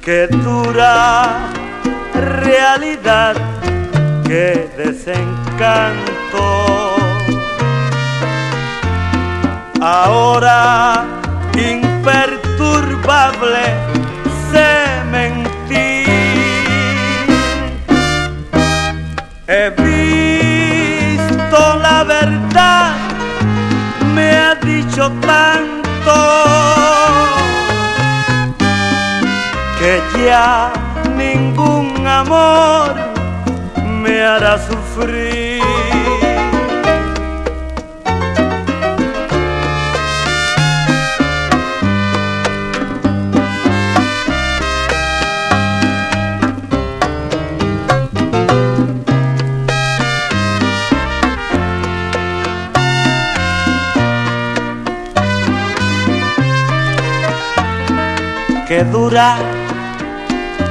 que 0.00 0.28
dura 0.28 1.50
realidad, 2.14 3.34
que 4.24 4.70
desencanto. 4.76 6.38
Ahora 9.80 11.04
imperturbable 11.54 13.87
que 29.78 30.02
ya 30.26 30.72
ningún 31.16 32.06
amor 32.06 32.94
me 34.02 34.22
hará 34.22 34.58
sufrir. 34.58 35.57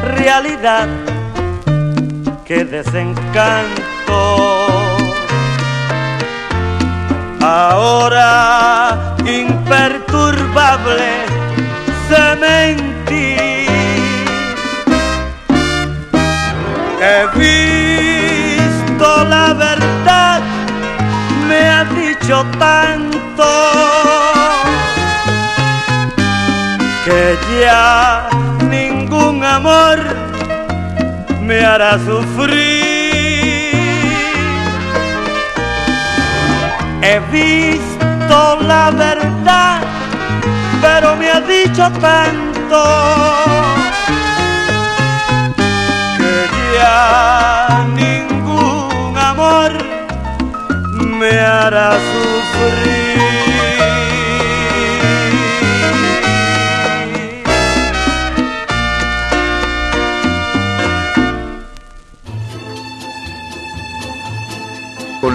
Realidad, 0.03 0.87
qué 2.45 2.65
desencanto. 2.65 3.87
Ahora 7.41 9.15
imperturbable 9.25 11.25
se 12.07 12.35
mentí. 12.35 13.35
He 17.01 17.25
visto 17.39 19.07
la 19.25 19.53
verdad, 19.53 20.41
me 21.47 21.69
ha 21.69 21.83
dicho 21.85 22.45
tanto 22.59 23.17
que 27.07 27.37
ya 27.61 28.27
ningún 28.69 29.41
amor 29.41 29.97
me 31.41 31.63
hará 31.63 31.97
sufrir. 31.99 32.57
He 37.01 37.19
visto 37.31 38.37
la 38.71 38.91
verdad, 38.91 39.79
pero 40.81 41.15
me 41.15 41.29
ha 41.29 41.39
dicho 41.39 41.89
tanto 42.01 42.83
que 46.17 46.35
ya 46.77 47.87
ningún 47.95 49.17
amor 49.17 49.71
me 51.19 51.39
hará 51.39 51.91
sufrir. 52.11 53.36